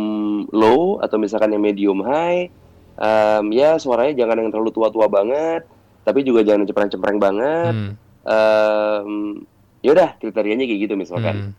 [0.49, 2.49] low atau misalkan yang medium high,
[2.95, 5.67] Em, ya suaranya jangan yang terlalu tua-tua banget,
[6.01, 7.73] tapi juga jangan cempreng-cempreng banget.
[7.73, 7.91] Hmm.
[8.25, 9.09] Em,
[9.79, 11.51] yaudah kriterianya kayak gitu misalkan Hmm.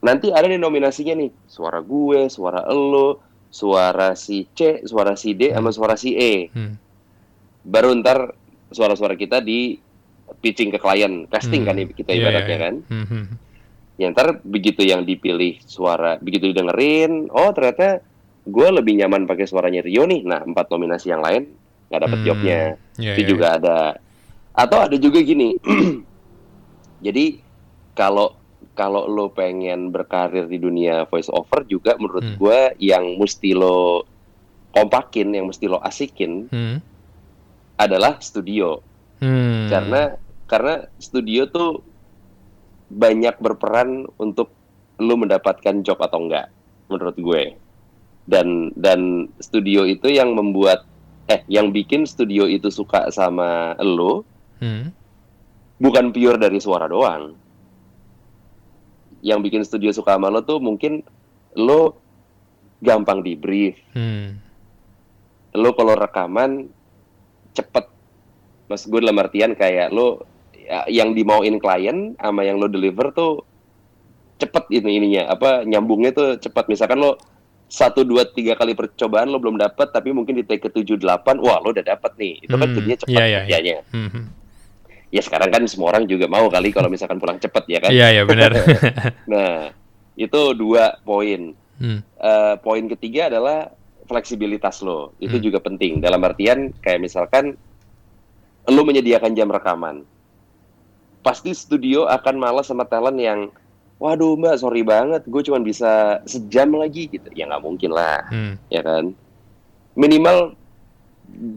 [0.00, 3.20] nanti ada nih nominasinya nih suara gue suara elo
[3.52, 6.80] suara si C suara si D sama suara si E Hmm.
[7.60, 8.32] baru ntar
[8.68, 9.76] suara-suara kita di
[10.40, 11.68] pitching ke klien casting Hmm.
[11.68, 12.64] kan kita Iya, ibaratnya iya, iya.
[12.64, 13.24] kan Hmm, hmm.
[13.96, 18.00] ya ntar begitu yang dipilih suara begitu didengerin oh ternyata
[18.46, 21.50] gue lebih nyaman pakai suaranya Rio nih nah empat nominasi yang lain
[21.90, 22.26] nggak dapet Hmm.
[22.26, 22.60] jobnya
[22.96, 23.78] Iya, itu iya, juga ada
[24.54, 25.58] atau ada juga gini
[27.06, 27.42] jadi
[27.92, 28.34] kalau
[28.76, 32.36] kalau lo pengen berkarir di dunia voice over juga menurut Hmm.
[32.38, 34.04] gue yang mesti lo
[34.70, 36.78] kompakin yang mesti lo asikin Hmm.
[37.76, 38.80] adalah studio
[39.18, 39.68] Hmm.
[39.68, 40.02] karena
[40.46, 41.82] karena studio tuh
[42.86, 44.54] banyak berperan untuk
[44.96, 46.48] lo mendapatkan job atau enggak
[46.86, 47.42] menurut gue
[48.26, 50.82] dan dan studio itu yang membuat
[51.26, 54.88] eh yang bikin studio itu suka sama lo Hmm.
[55.76, 57.36] bukan pure dari suara doang.
[59.20, 61.04] Yang bikin studio suka sama lo tuh mungkin
[61.52, 62.00] lo
[62.80, 63.76] gampang di brief.
[63.92, 64.40] Hmm.
[65.52, 66.72] Lo kalau rekaman
[67.52, 67.84] cepet.
[68.66, 70.24] Mas gue dalam artian kayak lo
[70.56, 73.44] ya, yang dimauin klien sama yang lo deliver tuh
[74.36, 77.16] cepet ini ininya apa nyambungnya tuh cepat misalkan lo
[77.66, 81.42] satu dua tiga kali percobaan lo belum dapat tapi mungkin di take ke tujuh delapan
[81.42, 83.38] wah lo udah dapat nih itu kan Hmm, jadinya cepat iya, iya, iya.
[83.42, 84.24] kerjanya Hmm, hmm.
[85.10, 88.06] ya sekarang kan semua orang juga mau kali kalau misalkan pulang cepet ya kan Iya,
[88.12, 88.50] iya benar.
[89.32, 89.70] Nah,
[90.14, 91.52] itu dua poin.
[91.76, 92.00] Hmm.
[92.02, 93.68] Eh, poin ketiga adalah
[94.06, 95.12] fleksibilitas lo.
[95.18, 95.44] Itu Hmm.
[95.44, 95.98] juga penting.
[95.98, 97.58] Dalam artian kayak misalkan
[98.64, 100.06] lo menyediakan jam rekaman.
[101.20, 103.50] Pasti studio akan malas sama talent yang
[103.96, 105.92] waduh mbak sorry banget gue cuma bisa
[106.24, 108.54] sejam lagi gitu ya nggak mungkin lah Hmm.
[108.68, 109.16] ya kan
[109.94, 110.52] minimal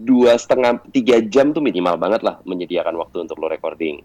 [0.04, 4.00] dua setengah tiga jam tuh minimal banget lah menyediakan waktu untuk lo recording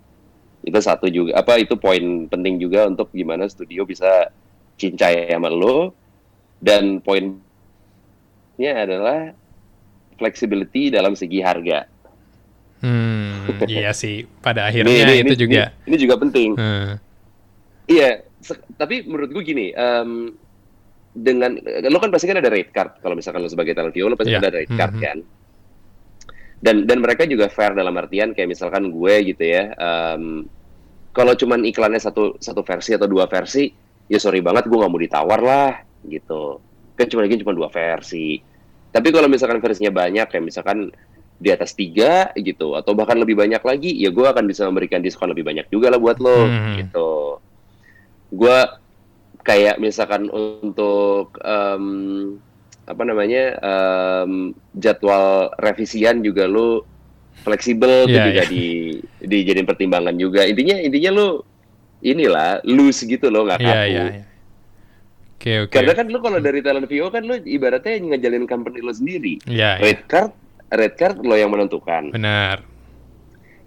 [0.61, 4.29] itu satu juga apa itu poin penting juga untuk gimana studio bisa
[4.75, 5.95] cincai sama lo
[6.59, 7.39] dan poinnya
[8.77, 9.31] adalah
[10.17, 11.87] flexibility dalam segi harga
[12.85, 14.29] Hmm, iya sih.
[14.45, 15.63] Pada Ini- akhirnya ini, itu ini- juga.
[15.65, 17.01] ini, ini juga penting Hmm.
[17.85, 18.25] Iya,
[18.77, 20.33] tapi menurut gue gini, em,
[21.15, 24.19] dengan lo kan pasti kan ada rate card kalau misalkan lo sebagai talent viewer lo
[24.19, 24.43] pasti Iya.
[24.43, 25.03] ada rate card Mhm.
[25.05, 25.19] kan.
[26.65, 30.49] Dan dan mereka juga fair dalam artian kayak misalkan gue gitu ya, em,
[31.13, 33.69] kalau cuman iklannya satu satu versi atau dua versi,
[34.09, 35.73] ya sorry banget gue nggak mau ditawar lah
[36.09, 36.59] gitu.
[36.97, 38.41] Kan cuma lagi cuma dua versi.
[38.91, 40.89] Tapi kalau misalkan versinya banyak kayak misalkan
[41.35, 45.29] di atas tiga gitu atau bahkan lebih banyak lagi, ya gue akan bisa memberikan diskon
[45.29, 46.75] lebih banyak juga lah buat lo Mhm.
[46.81, 47.11] gitu.
[48.35, 48.59] Gue
[49.41, 51.85] kayak misalkan untuk em,
[52.85, 56.85] apa namanya em, jadwal revisian juga lo
[57.45, 58.51] fleksibel tuh Iya, juga iya.
[58.51, 58.67] di
[59.21, 61.29] dijadiin pertimbangan juga intinya intinya lu
[62.01, 64.25] inilah loose gitu loh nggak kaku Iya, iya, iya.
[65.35, 65.73] Oke, oke.
[65.77, 69.77] karena kan lu kalau dari talent VO kan lu ibaratnya ngejalin company lu sendiri Iya,
[69.77, 69.85] iya.
[69.85, 70.33] red card
[70.73, 72.65] red card lo yang menentukan Benar.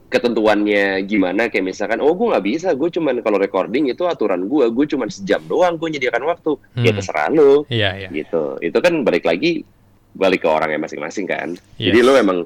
[0.08, 4.66] Ketentuannya gimana kayak misalkan oh gue nggak bisa gue cuman kalau recording itu aturan gue
[4.68, 6.97] gue cuman sejam doang gue nyediakan waktu ya Hmm.
[6.97, 8.10] terserah lu Iya, iya.
[8.10, 9.68] gitu itu kan balik lagi
[10.14, 11.91] balik ke orangnya masing-masing kan Yes.
[11.91, 12.39] jadi lu emang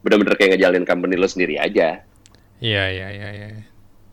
[0.00, 2.00] bener-bener kayak ngejalin company lu sendiri aja
[2.58, 3.46] Iya, iya, iya, iya.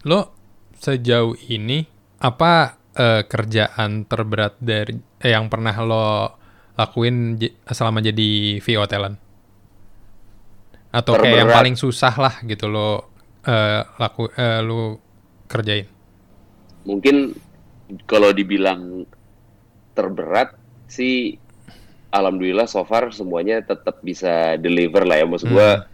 [0.03, 0.33] Lo
[0.73, 1.85] sejauh ini
[2.17, 2.51] apa
[2.91, 6.07] eh, kerjaan terberat dari eh, yang pernah lo
[6.73, 9.28] lakuin selama jadi VO talent?
[10.89, 11.57] Atau kayak yang Terberat.
[11.61, 14.97] paling susah lah gitu lo eh, laku eh, lo
[15.45, 15.85] kerjain?
[16.81, 17.35] mungkin
[18.05, 19.03] kalau dibilang
[19.93, 20.55] terberat
[20.87, 21.35] sih
[22.09, 25.85] alhamdulillah so far semuanya tetap bisa deliver lah ya maksud gua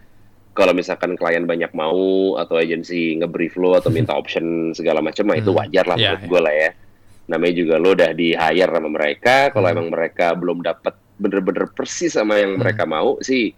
[0.52, 5.36] kalau misalkan klien banyak mau atau agensi nge-brief lo atau minta option segala macam mah
[5.36, 5.60] itu Hmm.
[5.60, 6.30] wajar lah Iya, menurut iya.
[6.30, 6.70] gua lah ya
[7.26, 9.74] namanya juga lo udah di hire sama mereka kalau Hmm.
[9.76, 12.62] emang mereka belum dapat bener-bener persis sama yang Hmm.
[12.62, 13.52] mereka mau sih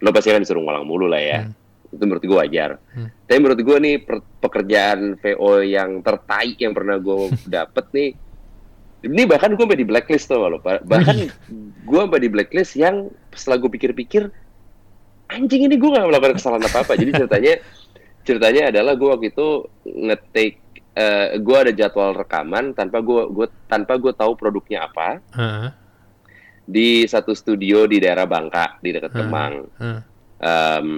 [0.00, 1.52] lo pasti akan disuruh ngulang mulu lah ya Hmm.
[1.90, 3.08] itu menurut gua wajar Hmm.
[3.24, 3.94] tapi menurut gua nih
[4.38, 8.10] pekerjaan VO yang tertai yang pernah gua dapet nih
[9.00, 11.32] ini bahkan gue sampai di blacklist tuh lo bahkan Wih.
[11.82, 14.28] gue sampai di blacklist yang setelah gue pikir-pikir
[15.26, 17.54] anjing ini gue gak melakukan kesalahan apa-apa jadi ceritanya
[18.28, 19.48] ceritanya adalah gue waktu itu
[19.82, 20.60] ngetik
[20.92, 25.66] eh gue ada jadwal rekaman tanpa gue gue tanpa gue tahu produknya apa Heeh,
[26.64, 29.20] di satu studio di daerah Bangka di dekat Hmm.
[29.20, 30.00] Kemang heeh.
[30.40, 30.88] Em,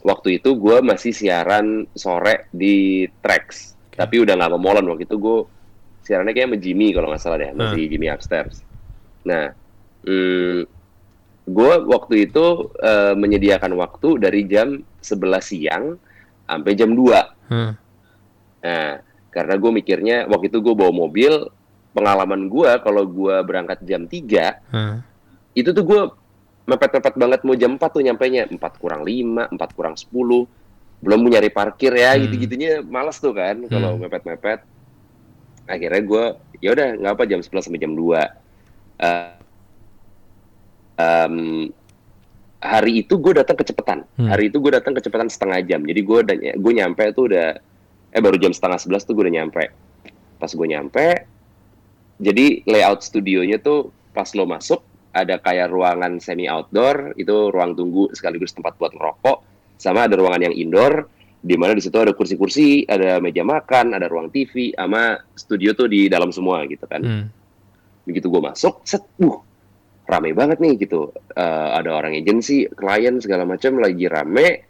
[0.00, 3.96] waktu itu gue masih siaran sore di Trax Oke.
[3.96, 5.38] tapi udah nggak mau molen waktu itu gue
[6.04, 8.64] siarannya kayak sama Jimmy kalau nggak salah deh masih Jimmy upstairs
[9.22, 9.52] nah
[10.04, 10.64] hmm,
[11.46, 12.46] gue waktu itu
[12.80, 15.84] eh, menyediakan waktu dari jam 11 siang
[16.44, 17.72] sampai jam 2 Heeh.
[18.60, 18.90] nah
[19.30, 21.48] karena gue mikirnya waktu itu gue bawa mobil
[21.90, 24.96] pengalaman gue kalau gue berangkat jam 3 Heeh.
[25.54, 26.00] itu tuh gue
[26.64, 30.46] mepet-mepet banget mau jam 4 tuh nyampainya 4 kurang 5, 4 kurang 10
[31.00, 32.22] belum mau nyari parkir ya Hmm.
[32.24, 34.06] gitu-gitunya males tuh kan kalau Hmm.
[34.06, 34.60] mepet-mepet
[35.66, 36.24] akhirnya gue
[36.60, 38.22] ya udah nggak apa jam 11 sampai jam 2
[39.00, 39.32] Eh,
[40.96, 41.34] em,
[42.60, 44.28] hari itu gue datang kecepatan Hmm.
[44.28, 47.56] hari itu gue datang kecepatan setengah jam jadi gue udah gue nyampe tuh udah
[48.12, 49.64] eh baru jam setengah 11 tuh gue udah nyampe
[50.36, 51.06] pas gue nyampe
[52.20, 58.12] jadi layout studionya tuh pas lo masuk ada kayak ruangan semi outdoor itu ruang tunggu
[58.14, 59.38] sekaligus tempat buat ngerokok
[59.80, 61.08] sama ada ruangan yang indoor
[61.40, 65.88] di mana di situ ada kursi-kursi ada meja makan ada ruang TV sama studio tuh
[65.88, 67.00] di dalam semua gitu kan.
[67.00, 67.26] Hmm.
[68.00, 69.38] begitu gue masuk set uh
[70.10, 71.14] rame banget nih gitu.
[71.32, 74.66] Eh, ada orang agensi klien segala macam lagi rame.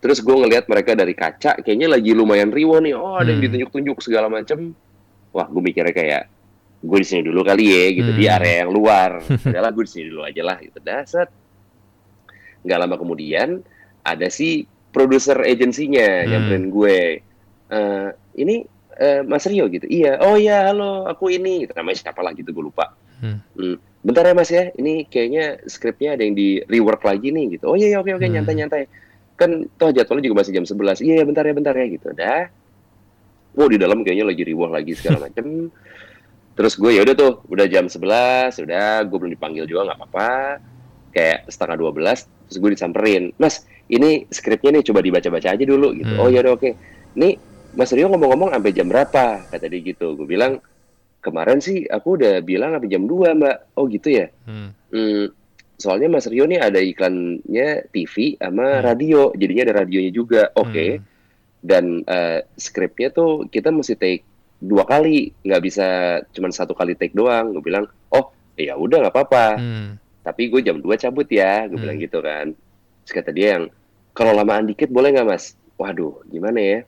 [0.00, 2.96] Terus gue ngelihat mereka dari kaca kayaknya lagi lumayan riuh nih.
[2.96, 3.46] Oh ada yang Hmm.
[3.52, 4.72] ditunjuk-tunjuk segala macam
[5.36, 6.22] wah gue mikirnya kayak
[6.78, 8.10] gue di sini dulu kali ya gitu.
[8.12, 8.36] Di Hmm.
[8.38, 9.10] area yang luar.
[9.48, 10.78] Adalah gue di sini dulu aja lah gitu.
[10.78, 11.26] Dasar
[12.58, 13.62] nggak lama kemudian
[14.02, 16.28] ada si produser agensinya Hmm.
[16.28, 16.98] nyamperin gue.
[17.68, 18.56] "Eh, ini
[18.94, 19.86] eh, Mas Rio gitu.
[19.86, 20.18] Iya.
[20.20, 21.62] Oh iya halo aku ini.
[21.62, 21.72] Gitu.
[21.72, 22.98] namanya siapa lah gitu gue lupa.
[23.18, 23.38] Hmm.
[23.54, 24.70] Hmm, bentar ya mas ya.
[24.72, 27.70] Ini kayaknya skripnya ada yang di rework lagi nih gitu.
[27.70, 28.22] Oh iya iya oke oke.
[28.22, 28.34] Hmm.
[28.34, 28.82] nyantai nyantai.
[29.34, 32.10] Kan toh jadwalnya juga masih jam 11 iya iya bentar ya bentar ya gitu.
[32.10, 32.50] Dah.
[33.54, 35.70] Wow di dalam kayaknya lagi rework lagi segala macem
[36.58, 38.02] terus gue ya udah tuh udah jam 11
[38.58, 40.30] udah gue belum dipanggil juga nggak apa-apa
[41.08, 41.94] kayak setengah 12
[42.50, 46.20] terus gue disamperin mas ini skripnya nih coba dibaca-baca aja dulu gitu Hmm.
[46.20, 46.70] oh ya udah oke
[47.14, 47.38] nih
[47.72, 50.58] mas Rio ngomong-ngomong sampai jam berapa kata dia gitu gue bilang
[51.18, 54.74] kemarin sih aku udah bilang sampai jam 2 mbak oh gitu ya Hmm.
[54.88, 55.30] Hmm,
[55.76, 58.82] soalnya Mas Rio nih ada iklannya TV sama Hmm.
[58.82, 60.42] radio, jadinya ada radionya juga.
[60.52, 60.96] Oke.
[60.96, 61.04] Hmm.
[61.60, 64.24] Dan eh, skripnya tuh kita mesti take
[64.58, 65.86] dua kali, nggak bisa
[66.34, 67.54] cuma satu kali take doang.
[67.54, 69.46] Gue bilang, oh ya udah nggak apa-apa.
[69.58, 69.90] Hmm.
[70.22, 71.84] Tapi gue jam 2 cabut ya, gue Hmm.
[71.88, 72.46] bilang gitu kan.
[73.06, 73.64] Terus kata dia yang,
[74.12, 75.54] kalau lamaan dikit boleh nggak mas?
[75.78, 76.78] Waduh, gimana ya?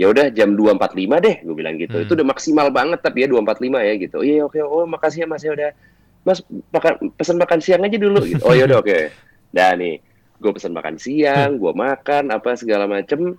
[0.00, 2.00] Ya udah jam 2.45 deh, gue bilang gitu.
[2.00, 2.04] Hmm.
[2.08, 4.16] Itu udah maksimal banget tapi ya 2.45 ya gitu.
[4.18, 5.70] Oh iya oke, oh makasih ya mas ya udah.
[6.24, 6.38] Mas
[6.72, 8.42] makan pesan makan siang aja dulu gitu.
[8.42, 8.98] Oh ya udah oke.
[9.52, 10.00] Nah nih,
[10.40, 13.36] gue pesan makan siang, gue makan apa segala macem.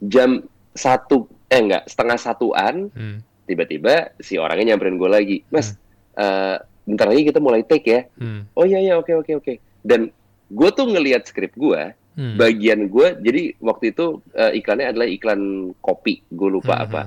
[0.00, 3.22] Jam satu eh enggak setengah satuan Hmm.
[3.44, 5.78] tiba-tiba si orangnya nyamperin gue lagi mas
[6.14, 8.46] eh, bentar lagi kita mulai take ya Hmm.
[8.52, 10.10] oh iya iya oke oke oke dan
[10.46, 12.34] gue tuh ngelihat skrip gue Hmm.
[12.34, 15.40] bagian gue jadi waktu itu eh, iklannya adalah iklan
[15.78, 17.02] kopi gue lupa Hmm, apa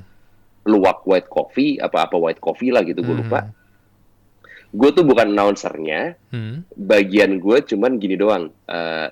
[0.63, 3.23] luwak white coffee apa apa white coffee lah gitu gue Hmm.
[3.25, 3.39] lupa
[4.69, 6.61] gue tuh bukan announcernya Hmm.
[6.71, 9.07] bagian gue cuman gini doang eh,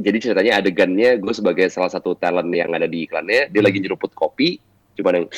[0.00, 3.68] jadi ceritanya adegannya gue sebagai salah satu talent yang ada di iklannya, dia Hmm.
[3.68, 4.56] lagi nyeruput kopi,
[4.96, 5.28] cuma yang,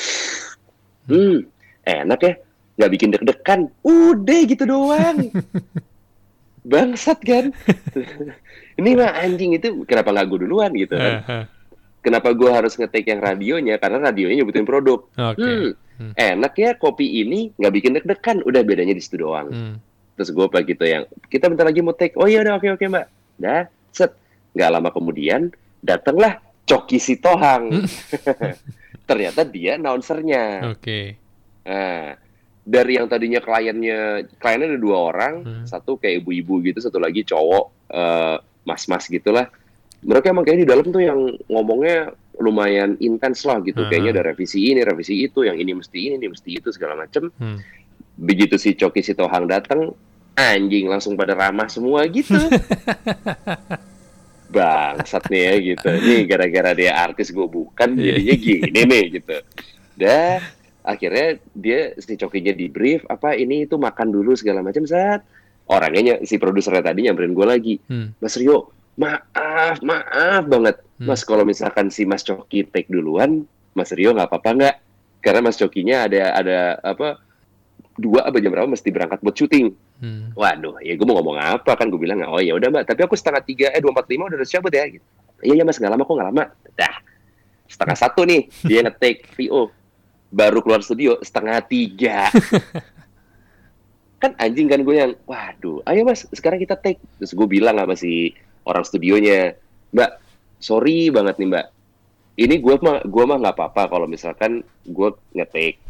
[1.10, 1.36] hmm,
[1.82, 2.32] enak ya,
[2.78, 5.28] nggak bikin deg-degan, udah gitu doang.
[6.70, 7.50] Bangsat kan?
[8.78, 11.44] Ini mah anjing itu kenapa nggak gue duluan gitu kan?
[12.02, 13.76] Kenapa gue harus ngetik yang radionya?
[13.76, 15.06] Karena radionya nyebutin produk.
[15.12, 15.42] Oke.
[15.42, 16.16] Hmm, Hmm.
[16.16, 19.52] enak ya kopi ini nggak bikin deg-degan, udah bedanya di situ doang.
[19.52, 19.74] Hmm.
[20.16, 22.16] Terus gue apa gitu yang kita bentar lagi mau take.
[22.16, 23.06] Oh iya udah oke oke mbak.
[23.38, 24.10] Dah set.
[24.52, 25.48] Nggak lama kemudian
[25.80, 27.84] datanglah Coki Sitohang.
[29.08, 30.72] Ternyata dia announcernya.
[30.72, 31.18] Oke.
[31.66, 32.14] Nah,
[32.62, 35.64] dari yang tadinya kliennya kliennya ada dua orang, Hmm.
[35.66, 39.50] satu kayak ibu-ibu gitu, satu lagi cowok eh, mas-mas gitulah.
[40.02, 43.82] Mereka emang kayaknya di dalam tuh yang ngomongnya lumayan intens lah gitu.
[43.82, 43.90] Hmm.
[43.90, 47.28] Kayaknya ada revisi ini, revisi itu, yang ini mesti ini, ini mesti itu segala macem
[47.36, 47.58] Hmm.
[48.12, 49.92] begitu si Coki Sitohang datang
[50.32, 52.36] anjing langsung pada ramah semua gitu
[54.52, 58.14] bangsat nih ya gitu ini gara-gara dia artis gue bukan Iya.
[58.14, 59.36] jadinya gini nih gitu
[59.94, 60.36] dah
[60.82, 65.24] akhirnya dia si Cokinya di brief apa ini itu makan dulu segala macam saat
[65.64, 68.12] orangnya ny- si produsernya tadi nyamperin gue lagi Hmm.
[68.16, 71.08] Mas Rio maaf maaf banget Hmm.
[71.08, 73.42] Mas kalau misalkan si Mas Coki take duluan
[73.72, 74.76] Mas Rio nggak apa-apa nggak
[75.20, 77.18] karena Mas Cokinya ada ada apa
[78.02, 79.70] dua apa jam berapa mesti berangkat buat syuting.
[80.02, 80.34] Hmm.
[80.34, 83.14] waduh ya gue mau ngomong apa kan gue bilang oh ya udah mbak tapi aku
[83.14, 85.06] setengah tiga eh dua empat lima udah harus cabut ya gitu.
[85.46, 86.44] Iya ya mas nggak lama kok nggak lama.
[86.74, 86.94] Dah
[87.70, 89.70] setengah satu nih dia ngetik VO
[90.34, 92.26] baru keluar studio setengah tiga.
[94.22, 97.02] Kan anjing kan gue yang waduh ayo mas sekarang kita take.
[97.18, 98.30] Terus gue bilang sama si
[98.62, 99.58] orang studionya
[99.90, 100.22] mbak
[100.62, 101.66] sorry banget nih mbak.
[102.38, 105.82] Ini gue mah gue mah nggak apa-apa kalau misalkan gue ngetik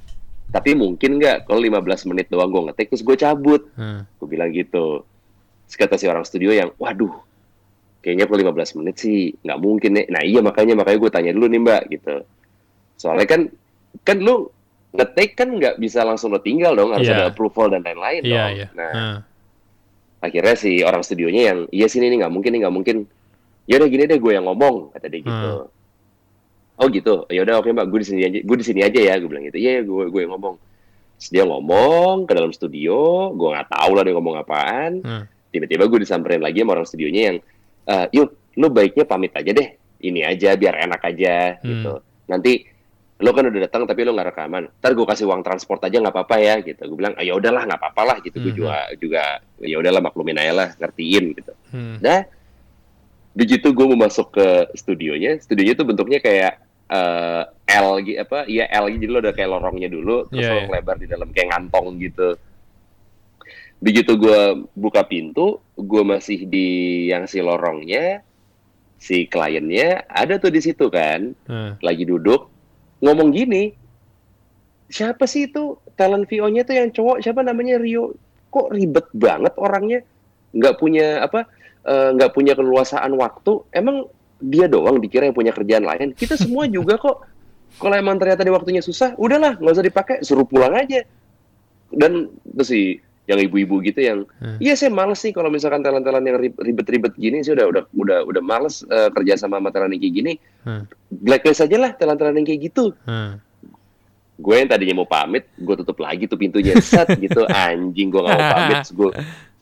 [0.52, 1.48] tapi mungkin nggak?
[1.48, 3.62] Kalau 15 menit doang gue ngetik terus gue cabut.
[3.72, 4.04] Hmm.
[4.06, 5.02] gue bilang gitu.
[5.66, 7.10] Terus kata si orang studio yang waduh
[7.98, 9.32] kayaknya kalau 15 menit sih.
[9.40, 10.06] Nggak mungkin nih.
[10.06, 12.16] Nah iya makanya makanya gue tanya dulu nih mbak gitu.
[12.94, 13.40] Soalnya kan
[14.04, 14.52] kan lu
[14.92, 17.16] ngetik kan nggak bisa langsung lo tinggal dong harus Iya.
[17.16, 18.52] ada approval dan lain-lain Iya, dong.
[18.52, 18.66] iya.
[18.76, 19.18] nah Hmm.
[20.20, 22.96] akhirnya si orang studionya yang iya sih ini nggak mungkin nih nggak mungkin.
[23.64, 25.71] Ya udah gini deh gue yang ngomong kata dia gitu
[26.76, 27.24] oh gitu?
[27.28, 29.44] Ya udah oke mbak gue di sini aja gue di sini aja ya gue bilang
[29.44, 29.58] gitu.
[29.58, 30.56] Iya gue gue yang ngomong.
[31.16, 32.96] Terus dia ngomong ke dalam studio
[33.30, 34.92] gue nggak tahu lah dia ngomong apaan.
[35.00, 35.24] Hmm.
[35.52, 37.36] tiba-tiba gue disamperin lagi sama orang studionya yang
[37.84, 39.68] "Eh, yuk lu baiknya pamit aja deh.
[40.00, 41.68] Ini aja biar enak aja Hmm.
[41.68, 41.92] gitu.
[42.24, 42.52] Nanti
[43.20, 44.72] lo kan udah datang tapi lo nggak rekaman.
[44.80, 46.80] Ntar gue kasih uang transport aja nggak apa-apa ya gitu.
[46.88, 48.40] Gue bilang ah, ya udahlah nggak apa-apa lah gitu.
[48.40, 48.58] Gue Mhm.
[48.58, 49.22] juga juga
[49.60, 51.52] ya udahlah maklumin aja lah ngertiin gitu.
[51.68, 52.00] Hmm.
[52.00, 52.24] Nah,
[53.32, 56.60] begitu gue mau masuk ke studionya, studionya tuh bentuknya kayak
[56.92, 58.44] eh, L gitu apa?
[58.44, 60.70] Iya L gitu, jadi lo ada kayak lorongnya dulu, terus Iya, lo iya.
[60.76, 62.28] lebar di dalam kayak ngantong gitu.
[63.82, 64.40] Begitu gue
[64.76, 66.68] buka pintu, gue masih di
[67.10, 68.22] yang si lorongnya,
[69.00, 71.74] si kliennya ada tuh di situ kan, Hmm.
[71.82, 72.46] lagi duduk
[73.02, 73.74] ngomong gini.
[74.86, 77.24] Siapa sih itu talent VO-nya tuh yang cowok?
[77.24, 78.12] Siapa namanya Rio?
[78.52, 80.04] Kok ribet banget orangnya?
[80.52, 81.48] Nggak punya apa?
[81.82, 83.62] Eh, nggak punya keluasaan waktu.
[83.70, 84.06] Emang
[84.42, 86.12] dia doang dikira yang punya kerjaan lain.
[86.12, 87.22] Kita semua juga kok.
[87.72, 91.02] Kalau emang ternyata di waktunya susah, udahlah nggak usah dipakai, suruh pulang aja.
[91.88, 94.58] Dan terus sih yang ibu-ibu gitu yang, Hmm.
[94.58, 98.18] iya saya males sih kalau misalkan talent-talent yang rib- ribet-ribet gini, saya udah udah udah
[98.26, 100.32] udah males eh, kerja sama sama talent yang kayak gini.
[100.66, 100.84] Hmm.
[101.08, 103.38] Blacklist aja lah talent-talent yang kayak gitu Hmm.
[104.38, 106.76] Gue yang tadinya mau pamit, gue tutup lagi tuh pintunya.
[106.80, 109.10] Set gitu, anjing gue gak mau pamit, gue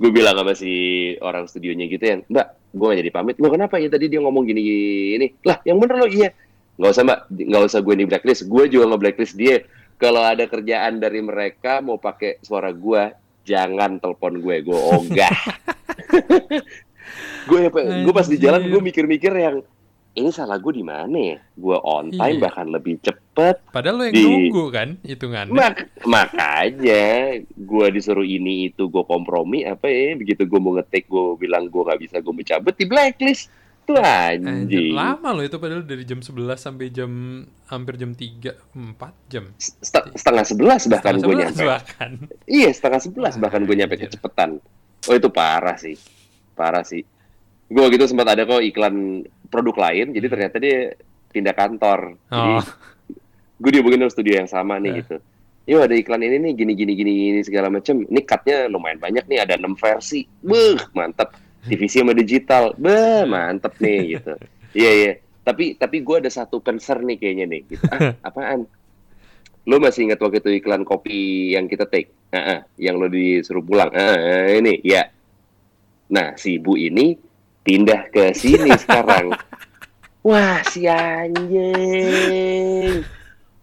[0.01, 0.73] gue bilang sama si
[1.21, 3.93] orang studionya gitu yang, mbak, gue gak jadi pamit, lo kenapa ya?
[3.93, 6.33] Tadi dia ngomong gini gini, lah yang bener lo iya,
[6.81, 9.57] nggak usah mbak, nggak usah gue di blacklist, gue juga nge blacklist dia,
[10.01, 13.13] kalau ada kerjaan dari mereka mau pakai suara gue,
[13.45, 15.37] jangan telepon gue, gue ogah.
[17.51, 17.61] gue
[18.05, 19.57] gue pas di jalan gue mikir-mikir yang
[20.21, 21.37] ini salah gue di mana ya?
[21.53, 22.43] Gue on time Iya.
[22.43, 23.57] bahkan lebih cepet.
[23.67, 25.51] Padahal lo yang Di- nunggu kan hitungannya.
[25.51, 27.05] Mak makanya
[27.43, 31.81] gue disuruh ini itu gue kompromi apa ya begitu gue mau ngetik gue bilang gue
[31.81, 33.49] nggak bisa gue mau cabut di blacklist
[33.83, 37.11] tuh anjing lama loh itu padahal dari jam 11 sampai jam
[37.67, 38.95] hampir jam 3, 4
[39.27, 39.45] jam.
[39.57, 42.11] Set- setengah sebelas bahkan gue nyampe bahkan.
[42.47, 44.07] iya setengah sebelas bahkan gue nyampe Anjir.
[44.09, 44.61] kecepatan
[45.03, 45.97] oh itu parah sih
[46.53, 47.03] parah sih
[47.67, 50.95] gue gitu sempat ada kok iklan produk lain jadi ternyata dia
[51.31, 52.65] pindah kantor jadi Oh.
[53.61, 54.97] gue dihubungin sama studio yang sama nih Eh.
[55.05, 55.17] gitu.
[55.69, 58.03] Yuk ada iklan ini nih gini gini gini gini segala macam.
[58.03, 60.25] Ini cutnya lumayan banyak nih ada 6 versi.
[60.41, 61.37] Beuh, mantap.
[61.63, 62.73] Divisi sama digital.
[62.75, 64.35] Beuh, mantap nih gitu.
[64.73, 65.13] Iya iya.
[65.45, 67.63] Tapi tapi gue ada satu concern nih kayaknya nih.
[67.69, 67.85] Gitu.
[67.93, 68.65] Ah, apaan?
[69.69, 72.09] Lo masih ingat waktu itu iklan kopi yang kita take?
[72.33, 73.93] Ah, ah, yang lo disuruh pulang.
[73.93, 75.05] Ah, ah, ini ya.
[76.11, 77.15] Nah si ibu ini
[77.63, 79.33] pindah ke sini sekarang.
[80.21, 80.85] Wah, si
[81.81, 83.01] anjing.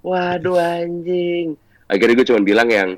[0.02, 1.54] Waduh anjing.
[1.86, 2.90] Akhirnya gue cuma bilang yang,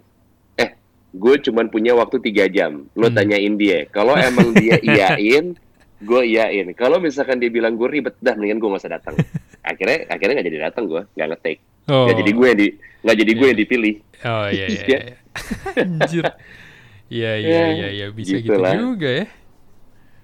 [0.55, 0.69] eh,
[1.11, 2.87] gue cuma punya waktu tiga jam.
[2.93, 3.15] Lo Hmm.
[3.15, 3.85] tanyain dia.
[3.87, 5.53] Kalau emang dia iyain,
[5.99, 6.71] gue iyain.
[6.73, 9.15] Kalau misalkan dia bilang gue ribet, dah mendingan gue gak usah datang.
[9.59, 11.57] Akhirnya, akhirnya nggak jadi datang gue, nggak ngetik.
[11.87, 12.05] Oh.
[12.07, 12.67] Nggak jadi gue yang di,
[13.01, 13.51] nggak jadi gue Iya.
[13.51, 13.95] yang dipilih.
[14.19, 14.79] Oh iya iya.
[14.79, 14.99] Iya.
[14.99, 15.15] iya.
[15.99, 16.23] Anjir.
[17.09, 18.73] Iya iya Ya, iya iya bisa gitu gitulah.
[18.73, 19.25] juga ya.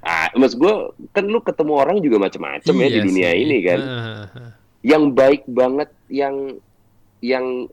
[0.05, 0.73] Ah, maksud gue
[1.09, 3.41] kan lu ketemu orang juga macam-macam ya di Iya dunia sih.
[3.41, 3.79] ini kan.
[3.81, 4.49] Heeh.
[4.85, 6.35] Yang baik banget, yang
[7.19, 7.65] yang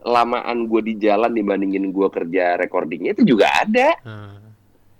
[0.00, 3.88] lamaan gue di jalan dibandingin gue kerja recordingnya itu juga ada.
[4.00, 4.32] Heeh.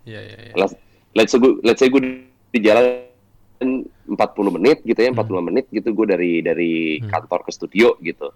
[0.04, 0.52] Iya iya iya.
[0.54, 0.76] Let's,
[1.14, 2.00] let's say gue let's say gue
[2.48, 3.00] di jalan
[3.58, 4.12] 40
[4.52, 7.08] menit gitu ya, 45 menit gitu gue dari dari Hmm.
[7.08, 8.28] kantor ke studio gitu.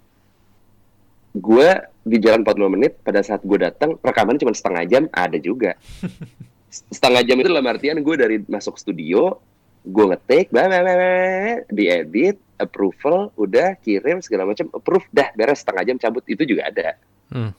[1.32, 1.68] Gue
[2.02, 5.76] di jalan 45 menit pada saat gue datang rekaman cuma setengah jam ada juga.
[6.72, 9.36] setengah jam itu dalam artian gue dari masuk studio,
[9.84, 15.84] gue ngetik, bah, bah, bah, diedit, approval, udah kirim segala macam, approve, dah beres setengah
[15.92, 16.96] jam cabut itu juga ada.
[17.28, 17.52] Hmm.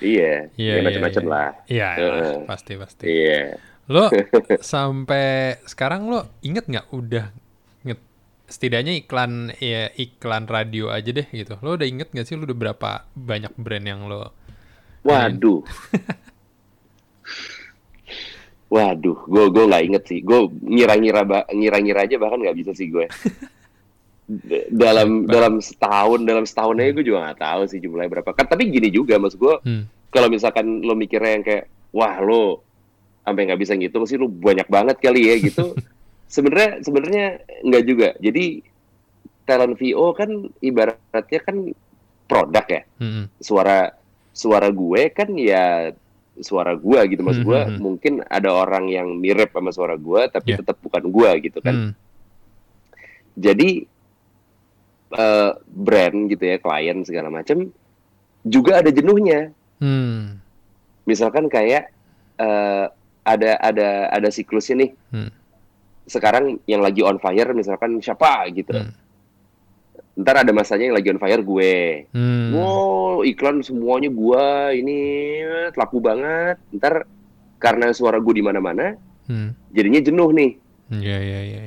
[0.00, 1.30] Iya, Iya, ya, iya, macam-macam iya.
[1.30, 1.50] lah.
[1.68, 2.08] Iya Heeh.
[2.08, 3.04] lah, pasti pasti.
[3.06, 3.60] Iya.
[3.90, 4.08] Lo
[4.74, 7.26] sampai sekarang lo inget nggak udah
[7.84, 8.00] inget
[8.48, 11.60] setidaknya iklan ya iklan radio aja deh gitu.
[11.60, 14.32] Lo udah inget nggak sih lo udah berapa banyak brand yang lo
[15.04, 15.60] Waduh.
[18.70, 20.22] Waduh, gue gue nggak inget sih.
[20.22, 23.10] Gue ngira-ngira ngira-ngira aja bahkan nggak bisa sih gue.
[24.30, 28.30] D- dalam dalam setahun dalam setahun aja gue juga nggak tahu sih jumlahnya berapa.
[28.30, 29.90] Kan tapi gini juga mas gue Hmm.
[30.08, 32.62] kalau misalkan lo mikirnya yang kayak wah lo
[33.20, 35.74] sampai nggak bisa ngitung sih lo banyak banget kali ya gitu.
[36.30, 37.26] sebenarnya sebenarnya
[37.66, 38.08] nggak juga.
[38.16, 38.62] Jadi
[39.42, 40.30] talent VO kan
[40.62, 41.56] ibaratnya kan
[42.24, 43.26] produk ya Hmm.
[43.36, 43.90] suara
[44.30, 45.90] suara gue kan ya
[46.40, 47.76] suara gue gitu mas gue Mhm.
[47.78, 50.60] mungkin ada orang yang mirip sama suara gue tapi Yeah.
[50.60, 51.92] tetap bukan gue gitu kan Hmm.
[53.36, 53.84] jadi
[55.10, 57.66] eh, brand gitu ya klien segala macam
[58.42, 60.38] juga ada jenuhnya Hmm.
[61.02, 61.90] misalkan kayak
[62.36, 62.86] eh,
[63.20, 65.30] ada ada ada siklusnya nih Hmm.
[66.06, 68.92] sekarang yang lagi on fire misalkan siapa gitu Hmm.
[70.14, 71.72] Ntar ada masanya yang lagi on fire gue
[72.10, 72.50] Hmm.
[72.50, 75.40] Wow, iklan semuanya gua ini
[75.70, 76.58] laku banget.
[76.72, 77.06] Ntar
[77.56, 78.96] karena suara gua di mana-mana,
[79.28, 79.54] Hmm.
[79.70, 80.52] jadinya jenuh nih.
[80.90, 81.60] Iya iya iya.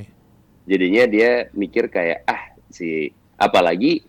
[0.66, 4.04] Jadinya dia mikir kayak ah si apalagi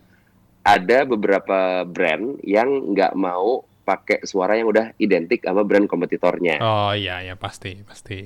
[0.61, 6.57] ada beberapa brand yang nggak mau pakai suara yang udah identik sama brand kompetitornya.
[6.59, 8.25] Oh iya iya pasti pasti.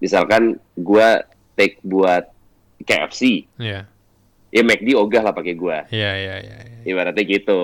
[0.00, 1.22] Misalkan gua
[1.54, 2.26] take buat
[2.82, 3.86] KFC, Iya
[4.54, 5.82] ya McD ogah lah pakai gua.
[5.90, 6.56] iya iya iya.
[6.62, 6.80] iya.
[6.86, 7.60] Ibaratnya gitu.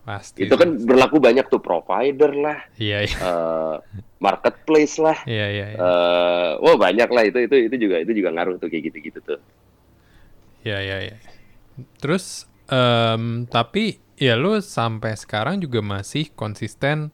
[0.00, 0.48] Pasti.
[0.48, 3.74] Itu kan berlaku banyak tuh provider lah, Iya iya eh,
[4.18, 5.18] marketplace lah.
[5.28, 5.66] iya iya.
[5.70, 5.78] iya.
[5.78, 9.38] eh wah banyak lah itu itu itu juga itu juga ngaruh tuh kayak gitu-gitu tuh.
[10.64, 11.16] Iya iya iya.
[12.00, 17.12] Terus em, tapi ya lu sampai sekarang juga masih konsisten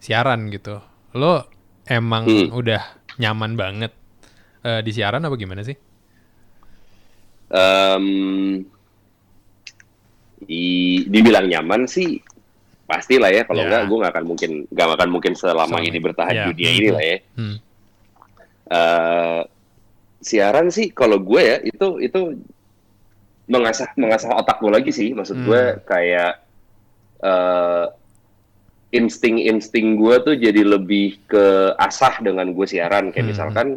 [0.00, 0.80] siaran gitu.
[1.12, 1.44] Lo
[1.84, 2.48] emang Hmm.
[2.52, 2.82] udah
[3.20, 3.92] nyaman banget
[4.62, 5.76] eh, di siaran apa gimana sih?
[7.52, 8.06] Em,
[10.42, 12.18] di- dibilang nyaman sih
[12.82, 13.68] pastilah ya kalau Ya.
[13.68, 16.88] nggak gue nggak akan mungkin nggak akan mungkin selama Selama ini bertahan di dunia ini
[16.90, 17.18] lah ya.
[17.36, 17.56] Hmm.
[18.64, 19.40] Eh,
[20.18, 22.20] siaran sih kalau gue ya itu itu
[23.44, 25.46] mengasah mengasah otak gue lagi sih maksud Hmm.
[25.46, 26.32] gue kayak
[27.20, 27.86] eh,
[28.92, 31.46] insting-insting gue tuh jadi lebih ke
[31.76, 33.30] asah dengan gue siaran kayak Hmm.
[33.30, 33.68] misalkan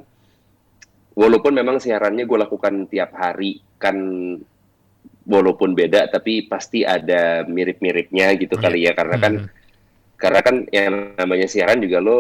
[1.16, 3.95] walaupun memang siarannya gue lakukan tiap hari kan
[5.26, 8.63] walaupun beda tapi pasti ada mirip-miripnya gitu Iya.
[8.63, 9.49] kali ya karena kan Hmm.
[10.16, 12.20] karena kan yang namanya siaran juga lo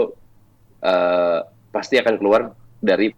[0.81, 1.39] eh,
[1.69, 3.09] pasti akan keluar dari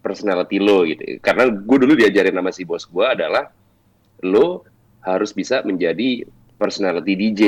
[0.00, 1.18] personality lo gitu.
[1.18, 3.50] Karena gue dulu diajarin sama si bos gue adalah
[4.22, 4.62] lo
[5.02, 6.24] harus bisa menjadi
[6.56, 7.42] personality DJ,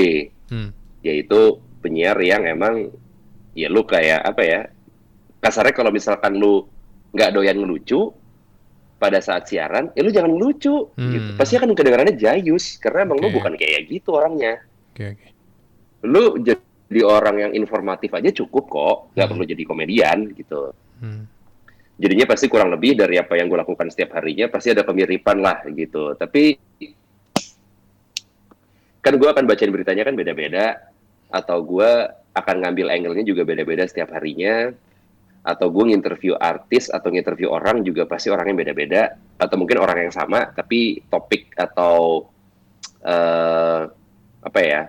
[0.51, 0.70] Hmm.
[1.01, 2.91] yaitu penyiar yang emang
[3.55, 4.61] ya lo kayak apa ya
[5.39, 6.66] kasarnya kalau misalkan lo
[7.11, 8.12] nggak doyan ngelucu
[8.99, 11.12] pada saat siaran, ya lu jangan lucu Hmm.
[11.14, 11.28] gitu.
[11.39, 13.36] Pasti akan kedengarannya jayus karena emang lu Oke.
[13.39, 14.59] bukan kayak gitu orangnya
[14.91, 15.26] Oke oke.
[16.03, 19.32] lu jadi orang yang informatif aja cukup kok nggak Hmm.
[19.39, 21.30] perlu jadi komedian gitu Hmm.
[21.95, 25.62] jadinya pasti kurang lebih dari apa yang gue lakukan setiap harinya pasti ada kemiripan lah
[25.70, 26.59] gitu tapi
[28.99, 30.91] kan gue akan bacain beritanya kan beda-beda
[31.30, 31.91] atau gue
[32.34, 34.74] akan ngambil angle-nya juga beda-beda setiap harinya
[35.49, 39.03] atau gue nginterview artis atau nginterview orang juga pasti orangnya beda-beda
[39.40, 42.28] atau mungkin orang yang sama tapi topik atau
[43.01, 43.80] eh
[44.38, 44.82] apa ya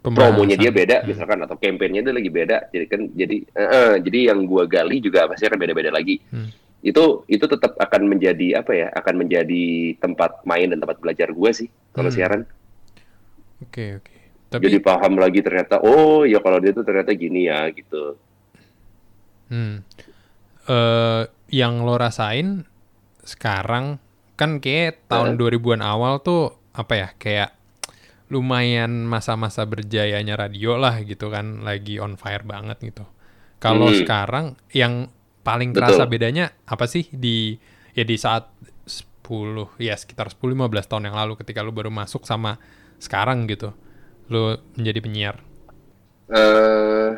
[0.00, 1.08] promonya dia beda Hmm.
[1.12, 4.96] misalkan atau kampanyenya dia lagi beda jadi kan jadi eh, eh, jadi yang gua gali
[5.00, 6.48] juga pasti akan beda-beda lagi Hmm.
[6.80, 9.64] itu itu tetap akan menjadi apa ya akan menjadi
[10.00, 12.16] tempat main dan tempat belajar gua sih kalau Hmm.
[12.16, 12.42] siaran
[13.60, 14.16] Oke, oke.
[14.50, 18.16] Tapi jadi paham lagi ternyata oh ya kalau dia tuh ternyata gini ya gitu
[19.50, 19.82] Hmm.
[20.70, 22.62] Eh, yang lo rasain
[23.26, 23.98] sekarang
[24.38, 27.50] kan kayak tahun 2000-an awal tuh apa ya kayak
[28.30, 33.02] lumayan masa-masa berjayanya radio lah gitu kan lagi on fire banget gitu.
[33.58, 33.98] Kalau Hmm.
[33.98, 35.10] sekarang yang
[35.42, 35.82] paling Betul.
[35.82, 37.58] kerasa bedanya apa sih di
[37.92, 38.46] ya di saat
[38.86, 42.56] 10 ya sekitar 10 15 tahun yang lalu ketika lu baru masuk sama
[43.02, 43.74] sekarang gitu.
[44.30, 45.36] Lu menjadi penyiar.
[46.30, 47.10] eh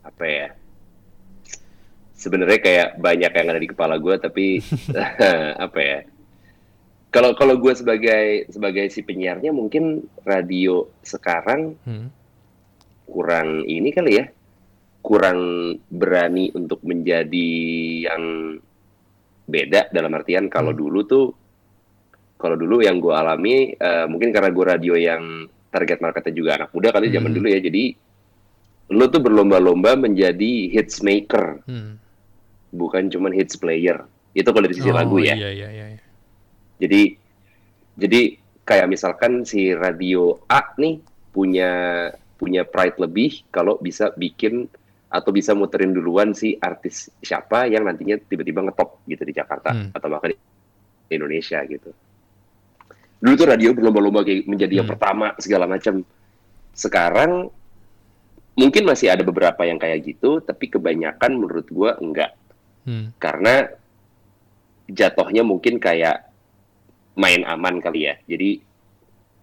[0.00, 0.48] apa ya
[2.20, 4.46] sebenarnya kayak banyak yang ada di kepala gue tapi
[5.64, 5.98] apa ya
[7.10, 12.12] kalau kalau gue sebagai sebagai si penyiarnya mungkin radio sekarang Hmm.
[13.04, 14.28] kurang ini kali ya
[15.00, 15.40] kurang
[15.88, 17.50] berani untuk menjadi
[18.04, 18.22] yang
[19.44, 20.78] beda dalam artian kalau Hmm.
[20.78, 21.26] dulu tuh
[22.36, 25.22] kalau dulu yang gue alami eh, mungkin karena gue radio yang
[25.70, 27.38] target marketnya juga anak muda kali zaman Hmm.
[27.40, 27.84] dulu ya jadi
[28.90, 31.98] lo tuh berlomba-lomba menjadi hits maker Hmm.
[32.70, 34.02] Bukan cuman hits player
[34.32, 35.86] itu kalau dari sisi Oh, lagu ya Iya, iya, iya.
[36.78, 37.02] jadi
[37.98, 38.20] jadi
[38.62, 41.70] kayak misalkan si radio A nih punya
[42.38, 44.70] punya pride lebih kalau bisa bikin
[45.10, 49.90] atau bisa muterin duluan si artis siapa yang nantinya tiba-tiba ngetop gitu di Jakarta Hmm.
[49.90, 50.38] atau bahkan di
[51.10, 51.90] Indonesia gitu.
[53.20, 54.94] Dulu tuh radio berlomba-lomba kayak menjadi yang Hmm.
[54.96, 56.06] pertama segala macam.
[56.72, 57.50] Sekarang
[58.54, 62.32] mungkin masih ada beberapa yang kayak gitu, tapi kebanyakan menurut gua enggak
[62.90, 63.14] Hmm.
[63.22, 63.70] karena
[64.90, 66.26] jatuhnya mungkin kayak
[67.14, 68.18] main aman kali ya.
[68.26, 68.58] Jadi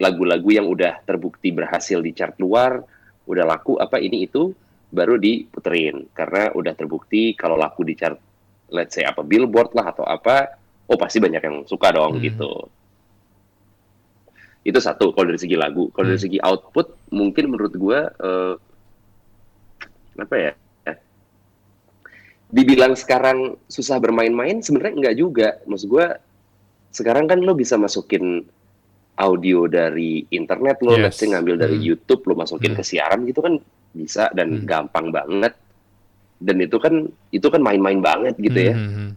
[0.04, 2.84] lagu-lagu yang udah terbukti berhasil di chart luar,
[3.24, 4.52] udah laku apa ini itu
[4.92, 8.20] baru diputerin karena udah terbukti kalau laku di chart
[8.68, 10.60] let's say apa billboard lah atau apa,
[10.92, 12.24] oh pasti banyak yang suka dong Hmm.
[12.28, 12.52] gitu.
[14.68, 15.88] Itu satu kalau dari segi lagu.
[15.96, 16.28] Kalau dari Hmm.
[16.28, 18.54] segi output mungkin menurut gua eh,
[20.20, 20.52] apa ya?
[22.48, 26.16] Dibilang sekarang susah bermain-main sebenarnya enggak juga maksud gua
[26.90, 28.48] sekarang kan lo bisa masukin
[29.18, 31.02] audio dari internet lo Yes.
[31.04, 31.86] let's say ngambil dari Hmm.
[31.86, 32.80] YouTube lo masukin Hmm.
[32.80, 33.60] ke siaran gitu kan
[33.92, 34.66] bisa dan Hmm.
[34.66, 35.54] gampang banget
[36.38, 36.94] dan itu kan
[37.30, 39.12] itu kan main-main banget gitu ya Hmm, hmm, hmm.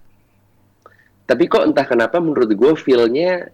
[1.25, 3.53] tapi kok entah kenapa menurut gue feel-nya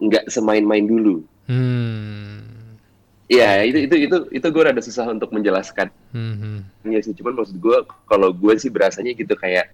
[0.00, 2.29] nggak semain-main dulu Hmm.
[3.30, 6.58] Ya itu itu itu itu gue rada susah untuk menjelaskan Hmm, hmm.
[6.90, 9.70] Iya sih, cuman maksud gue kalau gue sih berasanya gitu kayak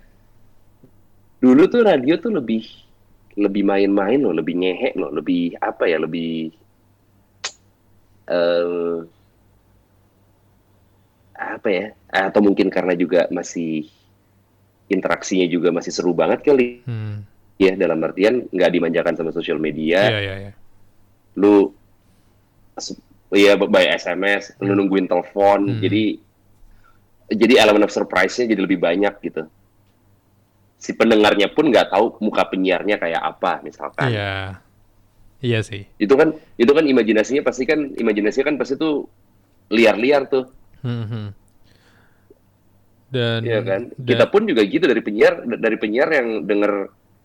[1.40, 2.68] dulu tuh radio tuh lebih
[3.36, 6.52] lebih main-main loh, lebih ngehe loh, lebih apa ya, lebih
[8.28, 8.96] eh
[11.36, 11.86] apa ya?
[12.12, 13.88] Atau mungkin karena juga masih
[14.92, 17.24] interaksinya juga masih seru banget kali Hmm.
[17.56, 20.12] ya dalam artian nggak dimanjakan sama sosial media.
[20.12, 20.52] Iya, iya, iya.
[21.36, 21.72] lu
[23.36, 25.78] ya by SMS lu nungguin telepon Hmm.
[25.78, 26.16] jadi
[27.28, 29.44] jadi elemen of surprise-nya jadi lebih banyak gitu
[30.76, 34.60] si pendengarnya pun nggak tahu muka penyiarnya kayak apa misalkan Iya.
[35.38, 35.84] Iya sih.
[35.94, 39.04] itu kan itu kan imajinasinya pasti kan imajinasinya kan pasti tuh
[39.68, 40.48] liar-liar tuh
[40.80, 41.28] Hmm, hmm.
[43.06, 46.72] Dan Iya kan dan- kita pun juga gitu dari penyiar dari penyiar yang denger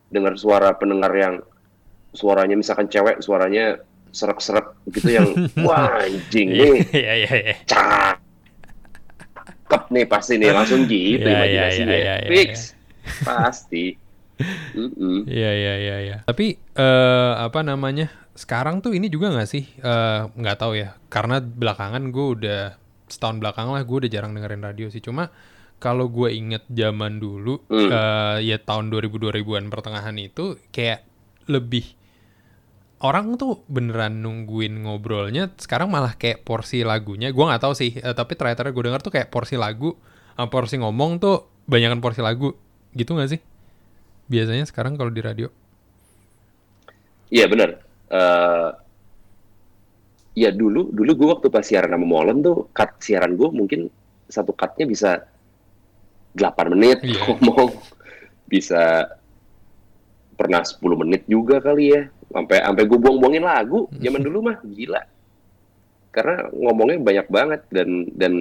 [0.07, 1.35] dengar suara pendengar yang
[2.11, 3.81] suaranya misalkan cewek suaranya
[4.11, 5.27] serak-serak gitu yang
[5.67, 7.55] wah anjing nih Iya, iya, iya.
[7.65, 8.21] cakep
[9.89, 12.75] nih pasti nih langsung gitu Iya, iya, imajinasinya iya, iya, fix
[13.23, 13.85] pasti
[14.73, 15.29] Mm-mm.
[15.29, 16.17] Iya iya iya iya.
[16.25, 18.09] Tapi eh apa namanya?
[18.33, 19.69] Sekarang tuh ini juga nggak sih?
[19.77, 20.97] Eh, nggak tahu ya.
[21.13, 22.61] Karena belakangan gue udah
[23.05, 24.97] setahun belakang lah gue udah jarang dengerin radio sih.
[24.97, 25.29] Cuma
[25.77, 27.93] kalau gue inget zaman dulu Hmm.
[27.93, 31.05] eh, ya tahun 2000 2000-an pertengahan itu kayak
[31.45, 31.93] lebih
[33.01, 37.33] orang tuh beneran nungguin ngobrolnya sekarang malah kayak porsi lagunya.
[37.33, 39.97] Gue nggak tahu sih eh, tapi terakhir gue denger tuh kayak porsi lagu
[40.37, 42.53] sama porsi ngomong tuh banyakan porsi lagu.
[42.93, 43.39] Gitu nggak sih?
[44.29, 45.49] Biasanya sekarang kalau di radio.
[47.33, 47.81] Iya benar.
[48.11, 48.69] Eh,
[50.37, 53.91] ya dulu dulu gue waktu pas siaran sama Molen tuh cut siaran gue mungkin
[54.31, 55.27] satu cutnya bisa
[56.37, 57.17] 8 menit Iya.
[57.27, 57.73] ngomong.
[58.45, 59.09] Bisa
[60.37, 65.01] pernah 10 menit juga kali ya sampai sampai gue buang-buangin lagu zaman dulu mah gila
[66.11, 68.33] karena ngomongnya banyak banget dan dan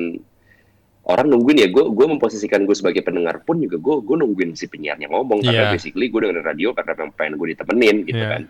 [1.00, 4.66] orang nungguin ya gue gue memposisikan gue sebagai pendengar pun juga gue gue nungguin si
[4.66, 5.74] penyiarnya ngomong karena Iya.
[5.74, 8.30] basically gue dengerin radio karena memang pengen gue ditemenin gitu Iya.
[8.30, 8.42] kan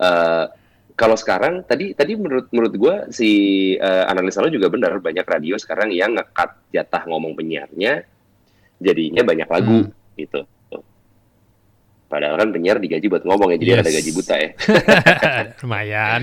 [0.00, 0.44] Eh,
[0.96, 3.30] kalau sekarang tadi tadi menurut menurut gue si
[3.76, 8.04] eh, analisa lo juga benar banyak radio sekarang yang ngekat jatah ngomong penyiarnya
[8.80, 10.40] jadinya banyak lagu gitu.
[12.10, 13.82] Padahal kan penyiar digaji buat ngomong ya, jadi Yes.
[13.86, 14.50] ada gaji buta ya.
[15.62, 16.20] Lumayan.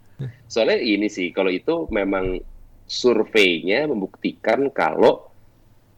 [0.52, 2.38] Soalnya ini sih, kalau itu memang
[2.86, 5.26] surveinya membuktikan kalau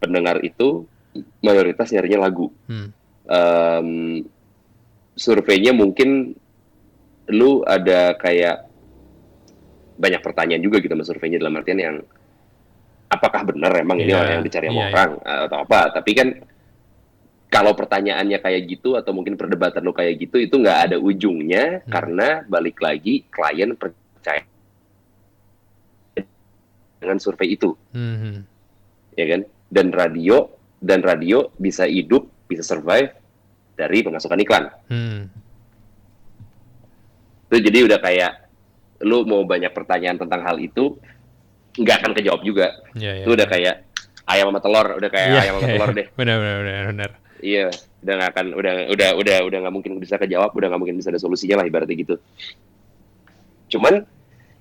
[0.01, 0.89] pendengar itu
[1.45, 2.49] mayoritas nyarinya lagu.
[2.65, 2.89] Hmm.
[3.29, 3.89] Em,
[5.13, 6.33] surveinya mungkin
[7.29, 8.65] lu ada kayak
[9.97, 11.97] banyak pertanyaan juga gitu sama surveinya dalam artian yang
[13.09, 16.29] apakah benar emang ini Iya, orang yang dicari sama iya, orang atau apa tapi kan
[17.57, 21.89] kalau pertanyaannya kayak gitu atau mungkin perdebatan lo kayak gitu itu nggak ada ujungnya Hmm.
[21.89, 24.45] karena balik lagi klien percaya
[26.97, 28.45] dengan survei itu Hmm.
[29.13, 33.09] ya kan dan radio dan radio bisa hidup bisa survive
[33.73, 35.33] dari pemasukan iklan Hmm.
[37.47, 38.33] itu jadi udah kayak
[39.01, 40.97] lu mau banyak pertanyaan tentang hal itu
[41.75, 43.53] nggak akan kejawab juga Ya, ya, itu udah ya.
[43.53, 43.75] kayak
[44.27, 45.97] ayam sama telur udah kayak Iya, ayam sama iya, telur iya.
[45.97, 47.11] deh Benar, benar, benar, benar.
[47.41, 47.69] Iya
[48.01, 51.11] udah nggak akan udah udah udah udah nggak mungkin bisa kejawab udah nggak mungkin bisa
[51.11, 52.15] ada solusinya lah ibaratnya gitu
[53.67, 54.07] cuman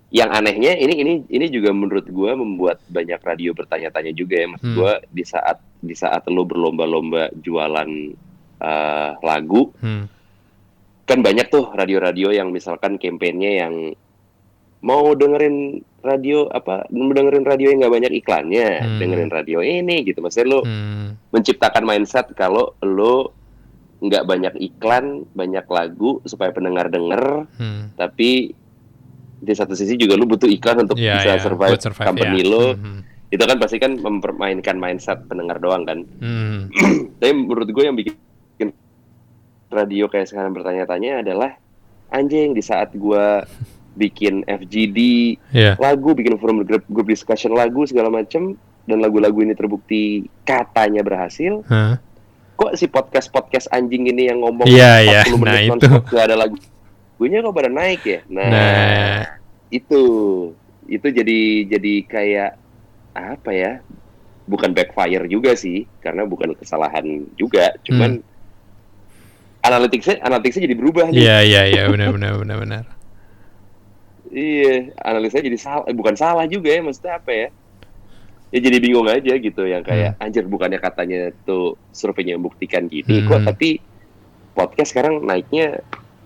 [0.09, 4.65] yang anehnya ini ini ini juga menurut gua membuat banyak radio bertanya-tanya juga ya maksud
[4.65, 4.77] Hmm.
[4.77, 7.89] gua di saat di saat lo berlomba-lomba jualan
[8.55, 10.07] eh, lagu Hmm.
[11.05, 13.73] kan banyak tuh radio-radio yang misalkan kampanyenya yang
[14.81, 18.97] mau dengerin radio apa dengerin radio yang nggak banyak iklannya Hmm.
[18.97, 21.17] dengerin radio ini gitu maksudnya lo Hmm.
[21.29, 23.33] menciptakan mindset kalau lo
[23.97, 27.89] nggak banyak iklan banyak lagu supaya pendengar denger Hmm.
[27.95, 28.53] tapi
[29.35, 32.39] di satu sisi juga lo butuh iklan untuk Ya, bisa ya, survive, buat survive, company
[32.39, 32.45] ya.
[32.45, 33.01] lo Hmm.
[33.27, 36.69] itu kan pasti kan mempermainkan mindset pendengar doang kan Hmm.
[37.19, 38.15] tapi menurut gue yang bikin
[39.67, 41.51] radio kayak sekarang bertanya-tanya adalah
[42.07, 43.25] anjing di saat gue
[43.95, 44.99] bikin FGD
[45.49, 45.73] Ya.
[45.79, 50.03] lagu, bikin forum group, group discussion lagu segala macem dan lagu-lagu ini terbukti
[50.43, 51.63] katanya berhasil.
[51.65, 51.97] Hah?
[52.55, 55.23] Kok si podcast podcast anjing ini yang ngomong iya.
[55.27, 55.87] 40 menit Nah, itu.
[56.07, 56.55] gak ada lagu
[57.15, 58.19] lagunya kok pada naik ya.
[58.27, 59.19] Nah, Nah.
[59.71, 60.01] itu
[60.85, 62.51] itu jadi jadi kayak
[63.15, 63.71] apa ya?
[64.45, 68.21] Bukan backfire juga sih, karena bukan kesalahan juga, cuman
[69.65, 71.05] analitiknya analitiknya jadi berubah.
[71.09, 71.17] Hmm.
[71.17, 72.83] Iya, iya, iya, benar, benar, benar, benar.
[74.27, 77.47] Iya, analisanya jadi salah, eh, bukan salah juga ya, maksudnya apa ya?
[78.49, 83.41] Ya jadi bingung aja gitu, yang kayak anjir bukannya katanya tuh surveinya membuktikan gini, kok
[83.41, 83.47] Hmm.
[83.47, 83.81] tapi
[84.55, 85.83] podcast sekarang naiknya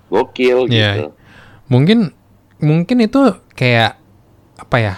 [0.07, 1.05] gokil Iya, gitu.
[1.67, 2.13] Mungkin
[2.59, 3.19] mungkin itu
[3.53, 3.97] kayak
[4.57, 4.95] apa ya?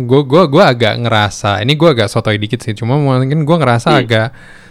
[0.00, 2.72] Gue gua gua agak ngerasa ini gua agak sotoy dikit sih.
[2.72, 4.00] Cuma mungkin gua ngerasa Hmm.
[4.00, 4.28] agak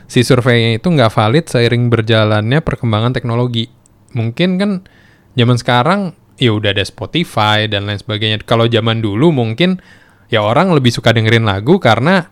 [0.10, 3.70] si surveinya itu nggak valid seiring berjalannya perkembangan teknologi.
[4.18, 4.72] Mungkin kan
[5.38, 8.40] zaman sekarang ya udah ada Spotify dan lain sebagainya.
[8.42, 9.78] Kalau zaman dulu mungkin
[10.32, 12.32] ya orang lebih suka dengerin lagu karena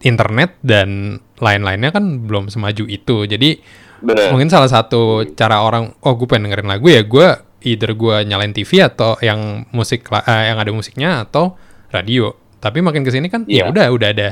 [0.00, 3.28] internet dan lain-lainnya kan belum semaju itu.
[3.28, 3.60] Jadi
[4.00, 4.32] Bener.
[4.32, 7.28] mungkin salah satu cara orang oh gue pengen dengerin lagu ya gue
[7.68, 11.52] either gue nyalain TV atau yang musik eh, yang ada musiknya atau
[11.92, 13.72] radio tapi makin ke sini kan ya Iya.
[13.72, 14.28] udah udah ada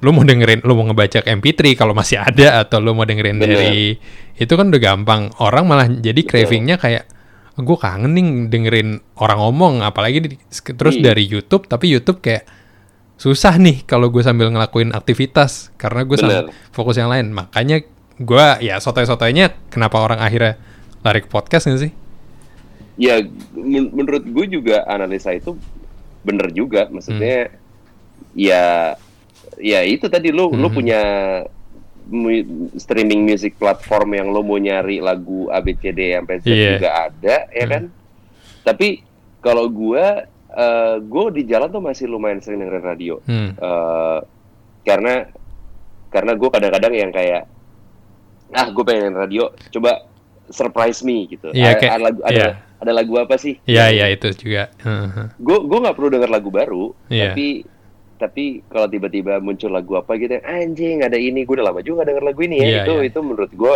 [0.00, 3.36] lu mau dengerin lu mau ngebaca ke MP3 kalau masih ada atau lu mau dengerin
[3.36, 3.52] Bener.
[3.52, 4.00] dari
[4.40, 7.04] itu kan udah gampang orang malah jadi cravingnya kayak
[7.56, 10.40] gue kangen nih dengerin orang ngomong apalagi di-
[10.74, 11.10] terus Iya.
[11.10, 12.42] dari YouTube tapi YouTube kayak
[13.14, 16.50] susah nih kalau gue sambil ngelakuin aktivitas karena gue Bener.
[16.70, 20.58] fokus yang lain makanya gue ya sotoy-sotoynya kenapa orang akhirnya
[21.00, 21.92] lari ke podcast nggak sih
[22.94, 23.18] Ya
[23.52, 25.58] men- menurut gue juga analisa itu
[26.22, 27.50] bener juga, maksudnya
[28.32, 28.94] ya
[29.58, 30.74] ya itu tadi lu lu Hmm.
[30.74, 31.00] punya
[32.06, 32.44] mu-
[32.74, 36.70] streaming music platform yang lo mau nyari lagu ABCD sampai Z Iya.
[36.74, 37.70] juga ada ya Hmm.
[37.70, 37.82] kan
[38.62, 38.88] tapi
[39.38, 43.50] kalau gua eh gue di jalan tuh masih lumayan sering dengerin radio hmm.
[43.54, 44.18] Eh,
[44.82, 45.26] karena
[46.08, 47.50] karena gue kadang-kadang yang kayak
[48.50, 50.06] ah gue pengen radio coba
[50.46, 52.48] surprise me gitu Iya, A- kayak- ada, lagu ada, iya.
[52.78, 54.70] ada lagu apa sih ya ya itu juga
[55.34, 57.32] gue gue nggak perlu denger lagu baru Iya.
[57.32, 57.66] tapi
[58.14, 62.08] tapi kalau tiba-tiba muncul lagu apa gitu anjing ada ini gue udah lama juga nggak
[62.10, 63.08] denger lagu ini ya Iya, itu iya.
[63.08, 63.74] itu menurut gue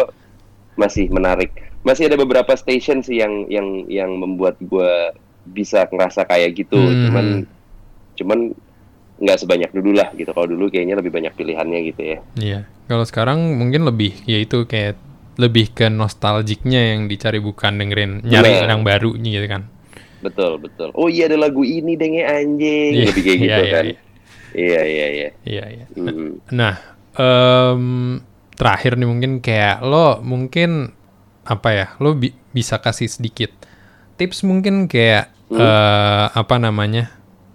[0.74, 5.12] masih menarik masih ada beberapa station sih yang yang yang membuat gue
[5.44, 7.02] bisa ngerasa kayak gitu Hmm.
[7.04, 7.26] cuman
[8.14, 8.38] cuman
[9.18, 12.60] nggak sebanyak dulu lah gitu kalau dulu kayaknya lebih banyak pilihannya gitu ya Iya.
[12.86, 14.96] Kalau sekarang mungkin lebih ya itu kayak
[15.34, 18.70] lebih ke nostalgiknya yang dicari bukan dengerin nyari Bener.
[18.70, 19.62] yang baru gitu kan.
[20.18, 23.70] betul betul oh iya ada lagu ini denge anjing Iya, lebih kayak iya, gitu iya,
[23.70, 23.96] kan iya.
[24.58, 25.86] Iya iya iya Iya iya.
[25.94, 26.42] Mm.
[26.50, 26.74] Nah,
[27.14, 27.84] em,
[28.52, 30.90] terakhir nih mungkin kayak lo mungkin
[31.44, 31.86] apa ya?
[31.98, 33.54] Lo bi- bisa kasih sedikit
[34.14, 35.56] tips mungkin kayak Hmm.
[35.56, 37.08] eh, apa namanya?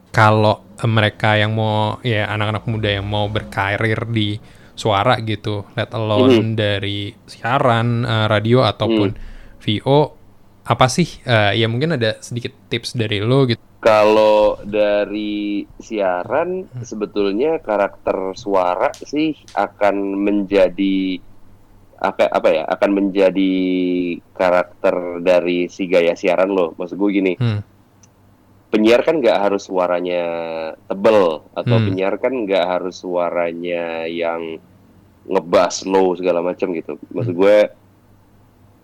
[0.10, 4.42] Kalau mereka yang mau ya anak-anak muda yang mau berkarir di
[4.74, 6.26] suara gitu, let alone
[6.56, 9.14] dari siaran, eh, radio ataupun
[9.60, 10.00] VO,
[10.64, 11.20] apa sih?
[11.24, 13.60] eh, ya mungkin ada sedikit tips dari lo gitu.
[13.84, 21.20] Kalau dari siaran sebetulnya karakter suara sih akan menjadi
[22.00, 23.54] apa apa ya akan menjadi
[24.32, 26.72] karakter dari si gaya siaran lo.
[26.80, 27.60] Maksud gue gini, Hmm.
[28.72, 30.24] penyiar kan nggak harus suaranya
[30.88, 31.86] tebel atau Hmm.
[31.92, 34.64] penyiar kan nggak harus suaranya yang
[35.28, 36.96] ngebas low segala macam gitu.
[37.12, 37.58] Maksud gue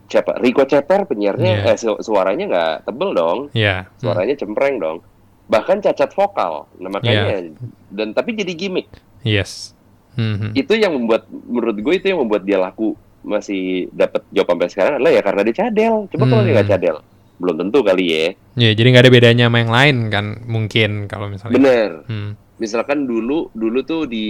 [0.10, 1.70] siapa Rico Ceper penyiarnya Iya.
[1.70, 3.82] eh su- suaranya nggak tebel dong hmm.
[3.95, 4.97] suaranya cempreng dong
[5.45, 7.45] bahkan cacat vokal nah makanya
[7.88, 8.89] dan tapi jadi gimmick
[9.20, 9.78] Yes.
[10.12, 10.51] Hmm, hmm.
[10.53, 14.93] itu yang membuat menurut gue itu yang membuat dia laku masih dapat job sampai sekarang
[14.95, 16.76] adalah ya karena dia cadel coba kalau dia nggak Hmm.
[16.76, 16.97] cadel
[17.36, 21.28] belum tentu kali ya Ya, jadi nggak ada bedanya sama yang lain kan mungkin kalau
[21.28, 21.55] misalnya.
[21.55, 22.32] bener Hmm.
[22.57, 24.28] misalkan dulu dulu tuh di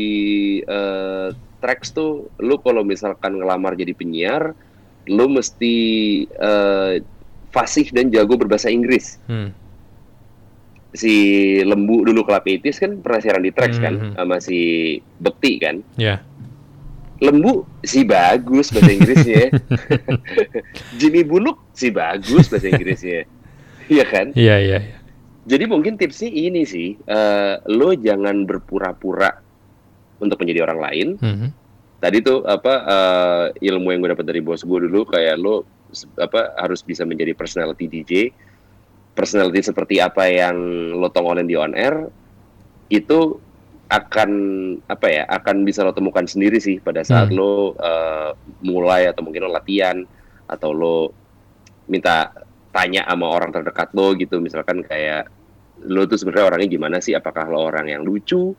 [0.62, 1.28] eh,
[1.58, 4.54] tracks tuh lu kalau misalkan ngelamar jadi penyiar
[5.06, 5.76] lu mesti
[6.26, 6.94] eh,
[7.50, 9.54] fasih dan jago berbahasa Inggris Hmm.
[10.90, 11.14] si
[11.62, 14.14] Lembu dulu Kelapitis kan pernah siaran di tracks kan Mhm.
[14.16, 14.60] sama si
[15.16, 16.22] Bekti kan Ya.
[17.20, 19.54] Lembu si bagus bahasa Inggrisnya
[21.00, 23.28] Jimmy Buluk si bagus bahasa Inggrisnya
[23.90, 24.98] Iya kan Iya, iya, iya.
[25.44, 29.30] jadi mungkin tipsnya ini sih eh, lo jangan berpura-pura
[30.18, 31.48] untuk menjadi orang lain Mhm.
[32.00, 35.68] Tadi tuh apa eh, ilmu yang gue dapat dari bos gue dulu kayak lo
[36.20, 38.12] apa harus bisa menjadi personality DJ
[39.18, 40.56] personality seperti apa yang
[40.96, 42.08] lo tongolin di on air
[42.90, 43.38] itu
[43.90, 44.32] akan
[44.86, 47.38] apa ya akan bisa lo temukan sendiri sih pada saat Hmm.
[47.38, 48.32] lo eh,
[48.62, 50.06] mulai atau mungkin lo latihan
[50.46, 50.98] atau lo
[51.90, 52.30] minta
[52.70, 54.38] tanya sama orang terdekat lo gitu.
[54.38, 55.26] Misalkan kayak
[55.90, 57.18] lo tuh sebenarnya orangnya gimana sih?
[57.18, 58.54] Apakah lo orang yang lucu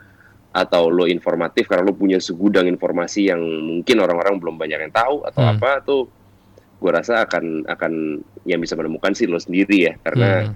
[0.51, 5.23] atau lo informatif karena lo punya segudang informasi yang mungkin orang-orang belum banyak yang tahu
[5.23, 5.53] atau Hmm.
[5.57, 6.11] apa tuh
[6.81, 7.93] gue rasa akan akan
[8.49, 10.55] yang bisa menemukan sih lo sendiri ya karena Hmm.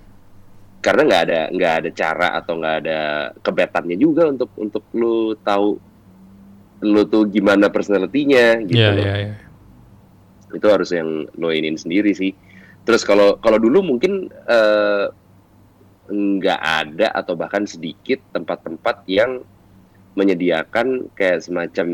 [0.83, 3.01] karena nggak ada nggak ada cara atau nggak ada
[3.39, 5.79] kebetannya juga untuk untuk lo tahu
[6.85, 8.99] lo tuh gimana personalitinya gitu loh.
[8.99, 9.35] iya, iya.
[10.53, 12.35] itu harus yang lo inin sendiri sih
[12.83, 15.07] terus kalau kalau dulu mungkin eh,
[16.05, 19.41] nggak ada atau bahkan sedikit tempat-tempat yang
[20.15, 21.89] menyediakan kayak semacam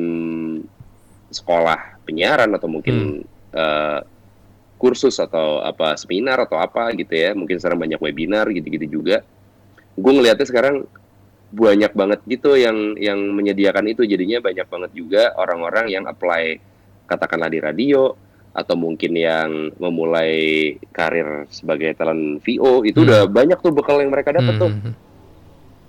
[1.30, 4.00] sekolah penyiaran atau mungkin eh,
[4.80, 7.36] kursus atau apa seminar atau apa gitu ya.
[7.36, 9.20] Mungkin sekarang banyak webinar gitu-gitu juga.
[9.94, 10.88] Gue ngelihatnya sekarang
[11.50, 14.08] banyak banget gitu yang yang menyediakan itu.
[14.08, 16.56] Jadinya banyak banget juga orang-orang yang apply
[17.04, 18.14] katakanlah di radio
[18.50, 23.06] atau mungkin yang memulai karir sebagai talent VO itu Hmm.
[23.06, 24.70] udah banyak tuh bekal yang mereka dapat tuh.
[24.74, 24.92] Mhm.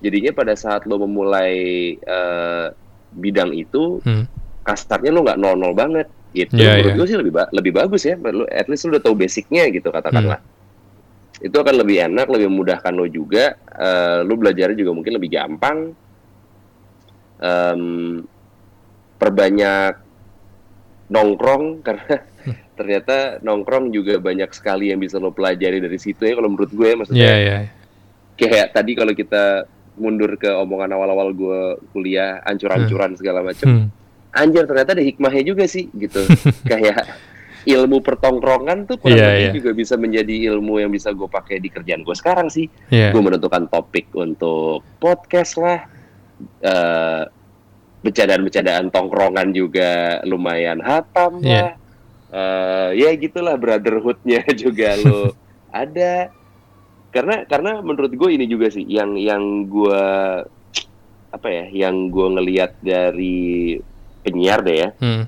[0.01, 1.53] Jadinya pada saat lo memulai
[1.95, 2.65] eh,
[3.13, 4.25] bidang itu Hmm.
[4.61, 6.97] kasarnya lo nggak nol nol banget itu Iya, menurut iya.
[6.97, 9.89] gue sih lebih ba- lebih bagus ya lo at least lo udah tahu basicnya gitu
[9.89, 11.43] katakanlah Hmm.
[11.43, 15.77] itu akan lebih enak lebih memudahkan lo juga eh, lo belajarnya juga mungkin lebih gampang
[17.41, 18.21] Em,
[19.17, 19.97] perbanyak
[21.09, 22.57] nongkrong karena Hmm.
[22.73, 26.89] ternyata nongkrong juga banyak sekali yang bisa lo pelajari dari situ ya kalau menurut gue
[26.97, 27.57] maksudnya Iya, iya.
[28.33, 29.69] kayak tadi kalau kita
[30.01, 31.61] mundur ke omongan awal-awal gue
[31.93, 33.87] kuliah ancur-ancuran segala macam Hmm.
[34.33, 36.25] anjir ternyata ada hikmahnya juga sih gitu
[36.71, 37.05] kayak
[37.61, 39.53] ilmu pertongkrongan tuh kurang lebih iya.
[39.53, 43.13] juga bisa menjadi ilmu yang bisa gue pakai di kerjaan gue sekarang sih Iya.
[43.13, 45.85] gue menentukan topik untuk podcast lah
[46.59, 47.23] eh
[48.01, 51.53] bercandaan-bercandaan tongkrongan juga lumayan hatam Iya.
[51.53, 51.71] lah
[52.31, 55.35] Eh, ya gitulah brotherhoodnya juga lo
[55.83, 56.31] ada
[57.11, 60.03] karena karena menurut gue ini juga sih yang yang gue
[61.31, 63.79] apa ya yang gue ngelihat dari
[64.23, 65.23] penyiar deh ya Hmm.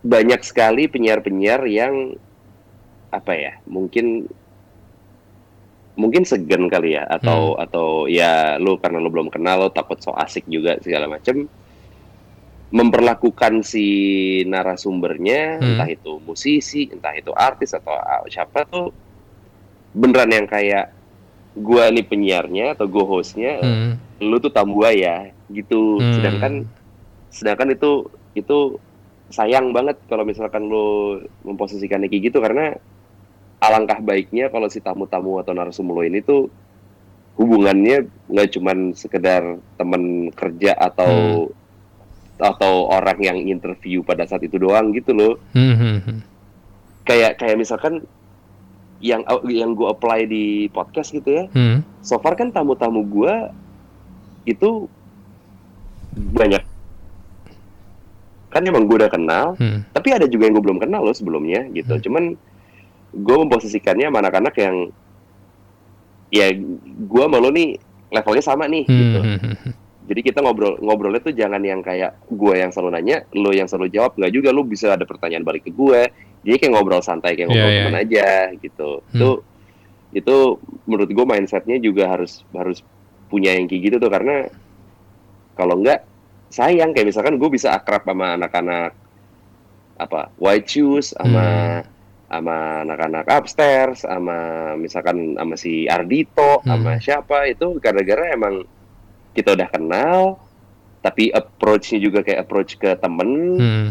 [0.00, 2.16] banyak sekali penyiar-penyiar yang
[3.12, 4.24] apa ya mungkin
[5.92, 10.16] mungkin segan kali ya atau atau ya lu karena lu belum kenal lo takut so
[10.16, 11.44] asik juga segala macem
[12.70, 13.84] memperlakukan si
[14.46, 15.66] narasumbernya Hmm.
[15.76, 18.88] entah itu musisi entah itu artis atau ah, siapa tuh
[19.90, 20.94] beneran yang kayak
[21.52, 23.98] gua nih penyiarnya atau gue hostnya Hmm.
[24.22, 26.14] lu tuh tambuaya gitu Hmm.
[26.14, 26.52] sedangkan
[27.30, 28.58] sedangkan itu itu
[29.30, 32.74] sayang banget kalau misalkan lu memposisikannya kayak gitu karena
[33.58, 36.46] alangkah baiknya kalau si tamu-tamu atau narasumber lo ini tuh
[37.34, 39.42] hubungannya nggak cuman sekedar
[39.74, 41.46] temen kerja atau
[42.40, 46.18] atau orang yang interview pada saat itu doang gitu loh Hmm, hmm, hmm.
[47.04, 48.00] kayak kayak misalkan
[49.00, 51.80] yang yang gue apply di podcast gitu ya Hmm.
[52.00, 53.32] so far kan tamu-tamu gue
[54.44, 54.86] itu
[56.12, 56.60] banyak
[58.50, 59.86] kan emang gue udah kenal Hmm.
[59.90, 62.02] tapi ada juga yang gue belum kenal loh sebelumnya gitu Hmm.
[62.02, 62.24] cuman
[63.10, 64.76] gue memposisikannya sama anak-anak yang
[66.28, 66.46] ya
[66.84, 67.78] gue malu nih
[68.10, 69.38] levelnya sama nih gitu Hmm.
[69.38, 69.72] hmm, hmm.
[70.10, 73.94] Jadi kita ngobrol ngobrolnya tuh jangan yang kayak gue yang selalu nanya lo yang selalu
[73.94, 76.10] jawab nggak juga lo bisa ada pertanyaan balik ke gue
[76.42, 77.82] jadi kayak ngobrol santai kayak ngobrol Iya, iya.
[77.86, 78.26] teman aja
[78.58, 79.14] gitu Hmm.
[79.14, 79.30] itu
[80.10, 80.36] itu
[80.84, 82.82] menurut gue mindsetnya juga harus harus
[83.30, 84.50] punya yang kayak gitu tuh karena
[85.54, 86.02] kalau enggak
[86.50, 88.90] sayang kayak misalkan gue bisa akrab sama anak-anak
[89.94, 91.46] apa white shoes sama
[91.80, 91.86] Hmm.
[92.26, 94.38] sama anak-anak upstairs sama
[94.74, 97.02] misalkan sama si Ardito sama Hmm.
[97.02, 98.66] siapa itu gara-gara emang
[99.40, 100.36] kita udah kenal
[101.00, 103.88] tapi approach-nya juga kayak approach ke temen Hmm.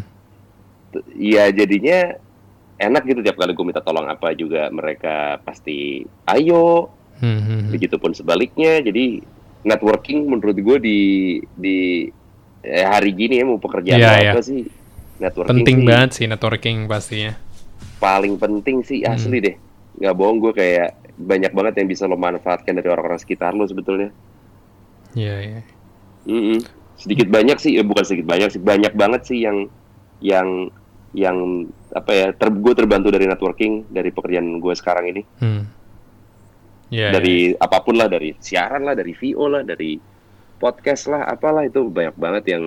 [1.15, 2.17] ya jadinya
[2.77, 7.69] enak gitu tiap kali gue minta tolong apa juga mereka pasti ayo Hmm, hmm, hmm.
[7.69, 9.19] begitupun sebaliknya jadi
[9.61, 10.99] networking menurut gue di
[11.51, 11.77] di
[12.61, 14.31] eh, hari gini ya mau pekerjaan iya.
[14.31, 14.63] apa sih
[15.19, 17.33] networking Penting sih banget sih networking pastinya.
[17.99, 19.13] paling penting sih Hmm.
[19.13, 19.55] asli deh
[19.99, 20.89] nggak bohong gue kayak
[21.19, 24.15] banyak banget yang bisa lo manfaatkan dari orang-orang sekitar lo sebetulnya
[25.13, 25.61] Iya, iya.
[26.25, 26.59] Mm-mm.
[26.93, 29.71] sedikit banyak sih eh, bukan sedikit banyak sih banyak banget sih yang
[30.19, 30.67] yang
[31.15, 35.63] yang apa ya ter, gue terbantu dari networking dari pekerjaan gue sekarang ini Hmm.
[36.89, 37.09] Iya, iya.
[37.13, 39.95] dari apa pun lah dari siaran lah dari VO lah dari
[40.57, 42.63] podcast lah apalah itu banyak banget yang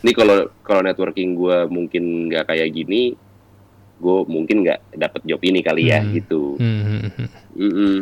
[0.00, 3.16] ini kalau kalau networking gue mungkin nggak kayak gini
[3.94, 6.12] gue mungkin nggak dapat job ini kali ya Hmm.
[6.12, 7.26] gitu Hmm, hmm,
[7.58, 8.00] hmm.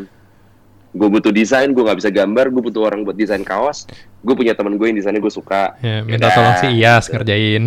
[0.93, 3.88] Gue butuh desain gue nggak bisa gambar gue butuh orang buat desain kaos
[4.20, 7.12] gue punya teman gue yang desainnya gue suka Ya, minta Yaudah, tolong si Iyas gitu.
[7.14, 7.62] ngerjain.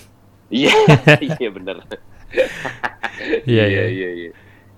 [0.52, 0.72] iya
[1.20, 1.76] iya bener
[3.44, 3.84] Iya, iya.
[3.86, 4.30] iya iya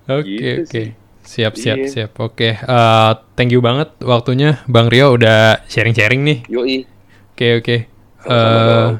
[0.05, 0.83] Oke, Gitu oke.
[1.23, 1.87] Siap, siap, Iya.
[1.87, 2.11] siap.
[2.19, 6.39] Oke, eh, thank you banget waktunya Bang Rio udah sharing-sharing nih.
[6.45, 6.83] yoi
[7.31, 7.77] Oke, oke.
[8.19, 8.95] Sama-sama Eh, dong.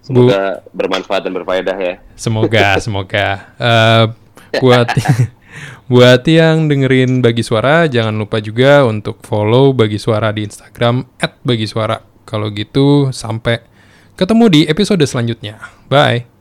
[0.00, 0.40] semoga
[0.70, 3.26] bermanfaat dan berfaedah ya Semoga, semoga.
[3.54, 4.04] Eh,
[4.56, 4.88] buat
[5.88, 11.06] buat yang dengerin Bagi Suara, jangan lupa juga untuk follow Bagi Suara di Instagram
[11.46, 12.02] @bagisuara.
[12.26, 13.62] Kalau gitu, sampai
[14.18, 15.58] ketemu di episode selanjutnya.
[15.86, 16.35] Bye.